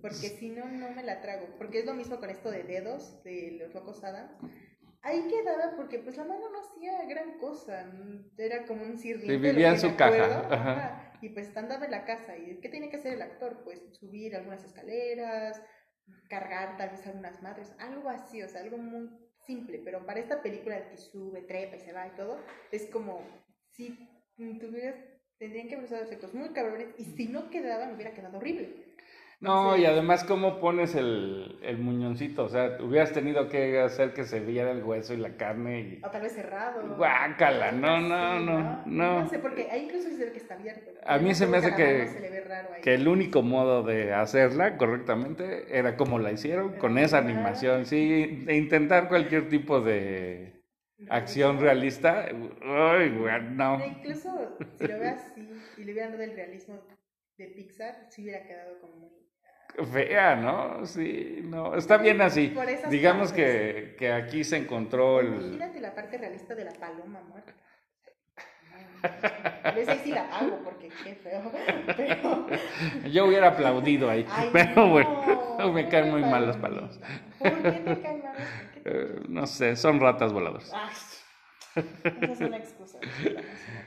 Porque 0.00 0.28
si 0.30 0.48
no, 0.48 0.64
no 0.64 0.90
me 0.92 1.02
la 1.02 1.20
trago. 1.20 1.46
Porque 1.58 1.80
es 1.80 1.84
lo 1.86 1.92
mismo 1.94 2.18
con 2.18 2.30
esto 2.30 2.50
de 2.50 2.62
dedos, 2.62 3.22
de 3.22 3.58
los 3.60 3.74
locos 3.74 4.02
Adams. 4.02 4.32
Ahí 5.02 5.28
quedaba 5.28 5.76
porque 5.76 5.98
pues 5.98 6.16
la 6.16 6.24
mano 6.24 6.48
no 6.50 6.60
hacía 6.60 7.04
gran 7.06 7.36
cosa. 7.38 7.86
Era 8.38 8.64
como 8.64 8.82
un 8.82 8.96
sirviente. 8.96 9.34
Sí, 9.34 9.36
vivía 9.52 9.68
en 9.72 9.78
su 9.78 9.94
caja, 9.94 10.46
ajá, 10.50 11.12
Y 11.20 11.28
pues 11.28 11.54
andaba 11.54 11.84
en 11.84 11.90
la 11.90 12.06
casa. 12.06 12.38
¿Y 12.38 12.58
qué 12.62 12.70
tenía 12.70 12.88
que 12.88 12.96
hacer 12.96 13.12
el 13.12 13.20
actor? 13.20 13.60
Pues 13.62 13.82
subir 13.92 14.34
algunas 14.34 14.64
escaleras, 14.64 15.60
cargar 16.28 16.76
tal 16.76 16.90
vez 16.90 17.06
algunas 17.06 17.42
madres, 17.42 17.72
algo 17.78 18.08
así, 18.08 18.42
o 18.42 18.48
sea, 18.48 18.62
algo 18.62 18.78
muy 18.78 19.10
simple. 19.46 19.80
Pero 19.84 20.04
para 20.06 20.20
esta 20.20 20.42
película 20.42 20.76
de 20.76 20.88
que 20.88 20.96
sube, 20.96 21.42
trepa 21.42 21.76
y 21.76 21.80
se 21.80 21.92
va 21.92 22.06
y 22.06 22.16
todo, 22.16 22.38
es 22.72 22.86
como 22.86 23.22
si 23.70 23.96
tuvieras, 24.60 24.96
tendrían 25.38 25.68
que 25.68 25.74
haber 25.74 25.86
usado 25.86 26.02
efectos 26.02 26.34
muy 26.34 26.50
cabrones 26.50 26.88
y 26.98 27.04
si 27.04 27.28
no 27.28 27.50
quedaban 27.50 27.94
hubiera 27.94 28.14
quedado 28.14 28.38
horrible. 28.38 28.83
No, 29.44 29.76
y 29.76 29.84
además, 29.84 30.24
¿cómo 30.24 30.58
pones 30.58 30.94
el, 30.94 31.58
el 31.62 31.76
muñoncito? 31.76 32.44
O 32.44 32.48
sea, 32.48 32.78
hubieras 32.80 33.12
tenido 33.12 33.48
que 33.50 33.78
hacer 33.78 34.14
que 34.14 34.24
se 34.24 34.40
viera 34.40 34.70
el 34.70 34.82
hueso 34.82 35.12
y 35.12 35.18
la 35.18 35.36
carne. 35.36 35.80
Y... 35.80 36.00
O 36.02 36.10
tal 36.10 36.22
vez 36.22 36.32
cerrado. 36.32 36.96
Guácala, 36.96 37.70
no, 37.70 38.00
no, 38.00 38.40
no, 38.40 38.82
no. 38.86 39.20
No 39.22 39.28
sé, 39.28 39.38
porque 39.38 39.68
ahí 39.70 39.84
incluso 39.84 40.08
ve 40.18 40.32
que 40.32 40.38
está 40.38 40.54
abierto. 40.54 40.90
A 41.04 41.18
mí 41.18 41.34
se 41.34 41.46
me 41.46 41.58
hace 41.58 41.74
que, 41.74 42.08
que 42.82 42.94
el 42.94 43.06
único 43.06 43.42
modo 43.42 43.82
de 43.82 44.14
hacerla 44.14 44.78
correctamente 44.78 45.66
era 45.78 45.98
como 45.98 46.18
la 46.18 46.32
hicieron, 46.32 46.78
con 46.78 46.96
esa 46.96 47.18
animación. 47.18 47.84
Sí, 47.84 48.44
de 48.46 48.56
intentar 48.56 49.08
cualquier 49.08 49.50
tipo 49.50 49.82
de 49.82 50.54
acción 51.10 51.60
realista. 51.60 52.28
Uy, 52.32 53.10
no. 53.50 53.84
Incluso 53.84 54.56
si 54.78 54.88
lo 54.88 54.98
veas 54.98 55.20
así 55.32 55.46
y 55.76 55.84
le 55.84 55.92
hubieran 55.92 56.12
dado 56.12 56.22
el 56.24 56.34
realismo 56.34 56.80
de 57.36 57.46
Pixar, 57.48 58.06
sí 58.10 58.22
hubiera 58.22 58.46
quedado 58.46 58.80
como 58.80 58.96
muy 58.96 59.10
fea, 59.92 60.36
¿no? 60.36 60.86
Sí, 60.86 61.40
no, 61.44 61.74
está 61.74 61.96
bien 61.96 62.20
así. 62.22 62.54
Digamos 62.90 63.32
que, 63.32 63.96
que, 63.98 64.12
aquí 64.12 64.44
se 64.44 64.56
encontró 64.56 65.20
el... 65.20 65.34
Imagínate 65.34 65.80
la 65.80 65.94
parte 65.94 66.18
realista 66.18 66.54
de 66.54 66.64
la 66.64 66.72
paloma 66.72 67.20
muerta. 67.22 67.54
A 69.64 69.72
veces 69.72 70.00
sí 70.02 70.12
la 70.12 70.28
hago 70.28 70.60
porque 70.62 70.88
qué 71.02 71.14
feo. 71.16 71.52
Pero... 71.96 72.46
Yo 73.10 73.26
hubiera 73.26 73.48
aplaudido 73.48 74.08
ahí. 74.08 74.26
pero 74.52 74.88
bueno, 74.88 75.72
me 75.72 75.88
caen 75.88 76.10
muy 76.10 76.22
mal 76.22 76.46
las 76.46 76.56
palomas. 76.56 76.98
¿Por 77.38 77.62
qué 77.62 77.80
me 77.84 78.00
caen 78.00 78.22
mal? 78.22 78.34
Eh, 78.84 79.20
no 79.28 79.46
sé, 79.46 79.76
son 79.76 80.00
ratas 80.00 80.32
voladoras. 80.32 80.72
Esa 81.74 82.32
es 82.32 82.40
una 82.40 82.56
excusa. 82.56 82.98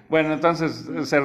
Bueno, 0.09 0.33
entonces, 0.33 0.87
¿se 1.07 1.19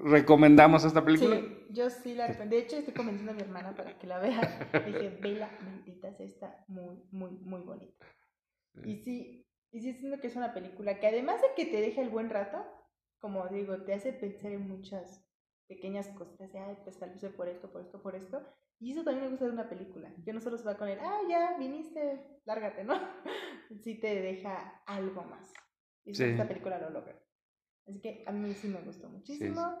¿recomendamos 0.00 0.84
esta 0.84 1.04
película? 1.04 1.36
Sí, 1.36 1.66
yo 1.70 1.90
sí 1.90 2.14
la 2.14 2.26
recomiendo. 2.26 2.56
De 2.56 2.62
hecho, 2.62 2.76
estoy 2.76 2.94
convenciendo 2.94 3.32
a 3.32 3.34
mi 3.34 3.42
hermana 3.42 3.74
para 3.74 3.98
que 3.98 4.06
la 4.06 4.18
vea. 4.18 4.68
dije, 4.86 5.18
vela, 5.20 5.50
maldita, 5.62 6.08
está 6.18 6.64
muy, 6.68 7.02
muy, 7.10 7.30
muy 7.30 7.60
bonita. 7.62 8.06
Y 8.84 8.96
sí, 8.96 9.46
y 9.70 9.80
sí 9.80 9.92
siento 9.94 10.20
que 10.20 10.28
es 10.28 10.36
una 10.36 10.54
película 10.54 10.98
que 10.98 11.06
además 11.06 11.40
de 11.40 11.48
que 11.56 11.70
te 11.70 11.80
deja 11.80 12.00
el 12.00 12.10
buen 12.10 12.30
rato, 12.30 12.64
como 13.18 13.48
digo, 13.48 13.82
te 13.84 13.94
hace 13.94 14.12
pensar 14.12 14.52
en 14.52 14.68
muchas 14.68 15.24
pequeñas 15.68 16.08
cosas. 16.08 16.52
De, 16.52 16.58
ay, 16.58 16.76
pues 16.84 16.98
tal 16.98 17.10
vez 17.10 17.24
por 17.34 17.48
esto, 17.48 17.70
por 17.70 17.82
esto, 17.82 18.02
por 18.02 18.14
esto. 18.14 18.42
Y 18.80 18.92
eso 18.92 19.04
también 19.04 19.24
me 19.24 19.30
gusta 19.30 19.46
de 19.46 19.52
una 19.52 19.68
película. 19.68 20.12
Que 20.24 20.32
no 20.32 20.40
solo 20.40 20.58
se 20.58 20.64
va 20.64 20.76
con 20.76 20.88
el, 20.88 20.98
ah, 20.98 21.20
ya, 21.28 21.56
viniste, 21.58 22.40
lárgate, 22.44 22.84
¿no? 22.84 22.94
sí 23.82 24.00
te 24.00 24.20
deja 24.20 24.82
algo 24.86 25.22
más. 25.22 25.52
Y 26.04 26.10
esta 26.22 26.46
película 26.46 26.78
lo 26.78 26.90
logra. 26.90 27.14
Así 27.86 28.00
que 28.00 28.24
a 28.26 28.32
mí 28.32 28.52
sí 28.54 28.68
me 28.68 28.80
gustó 28.80 29.08
muchísimo. 29.08 29.78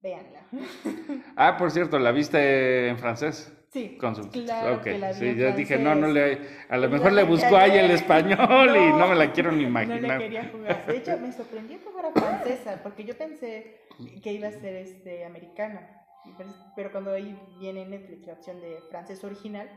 Véanla. 0.00 0.46
Ah, 1.36 1.56
por 1.56 1.70
cierto, 1.70 1.98
¿la 1.98 2.12
viste 2.12 2.88
en 2.88 2.98
francés? 2.98 3.52
Sí. 3.70 3.96
Con 3.98 4.16
su... 4.16 4.28
Claro 4.30 4.80
que 4.80 4.98
la 4.98 5.12
vi 5.12 5.18
Sí, 5.18 5.34
yo 5.36 5.52
dije, 5.52 5.78
no, 5.78 5.94
no 5.94 6.08
le. 6.08 6.40
A 6.68 6.76
lo 6.76 6.88
mejor 6.88 7.12
le 7.12 7.22
buscó 7.22 7.56
ahí 7.56 7.78
el 7.78 7.90
español 7.90 8.76
y 8.76 8.92
no 8.92 9.08
me 9.08 9.14
la 9.14 9.32
quiero 9.32 9.52
ni 9.52 9.62
imaginar. 9.72 10.02
No 10.02 10.18
quería 10.18 10.48
jugar. 10.50 10.86
De 10.86 10.96
hecho, 10.96 11.18
me 11.18 11.32
sorprendió 11.32 11.78
que 11.78 11.90
fuera 11.90 12.10
francesa, 12.12 12.80
porque 12.82 13.04
yo 13.04 13.16
pensé 13.16 13.80
que 14.22 14.32
iba 14.32 14.48
a 14.48 14.52
ser 14.52 14.74
este, 14.76 15.24
americana. 15.24 15.96
Pero 16.76 16.92
cuando 16.92 17.12
ahí 17.12 17.38
viene 17.58 17.86
Netflix 17.86 18.26
la 18.26 18.34
opción 18.34 18.60
de 18.60 18.80
francés 18.90 19.22
original, 19.24 19.70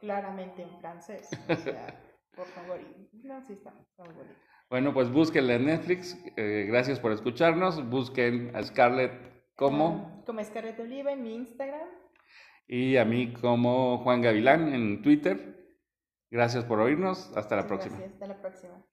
claramente 0.00 0.62
en 0.62 0.78
francés. 0.80 1.28
O 1.48 1.56
sea, 1.56 1.98
por 2.36 2.46
favor. 2.48 2.80
No, 3.24 3.40
sí, 3.46 3.54
está, 3.54 3.72
está 3.80 4.04
muy 4.04 4.14
bonito. 4.14 4.38
Bueno, 4.70 4.92
pues 4.92 5.10
búsquenla 5.10 5.54
en 5.54 5.66
Netflix. 5.66 6.22
Eh, 6.36 6.66
gracias 6.68 7.00
por 7.00 7.12
escucharnos. 7.12 7.88
Busquen 7.88 8.54
a 8.54 8.62
Scarlett 8.62 9.12
como... 9.56 10.22
como 10.26 10.44
Scarlett 10.44 10.78
Oliva 10.78 11.12
en 11.12 11.22
mi 11.22 11.34
Instagram. 11.34 11.88
Y 12.66 12.98
a 12.98 13.04
mí 13.06 13.32
como 13.32 13.98
Juan 13.98 14.20
Gavilán 14.20 14.74
en 14.74 15.00
Twitter. 15.00 15.56
Gracias 16.30 16.66
por 16.66 16.80
oírnos. 16.80 17.34
Hasta 17.34 17.56
la 17.56 17.66
próxima. 17.66 17.96
Gracias, 17.96 18.12
hasta 18.12 18.26
la 18.26 18.40
próxima. 18.40 18.84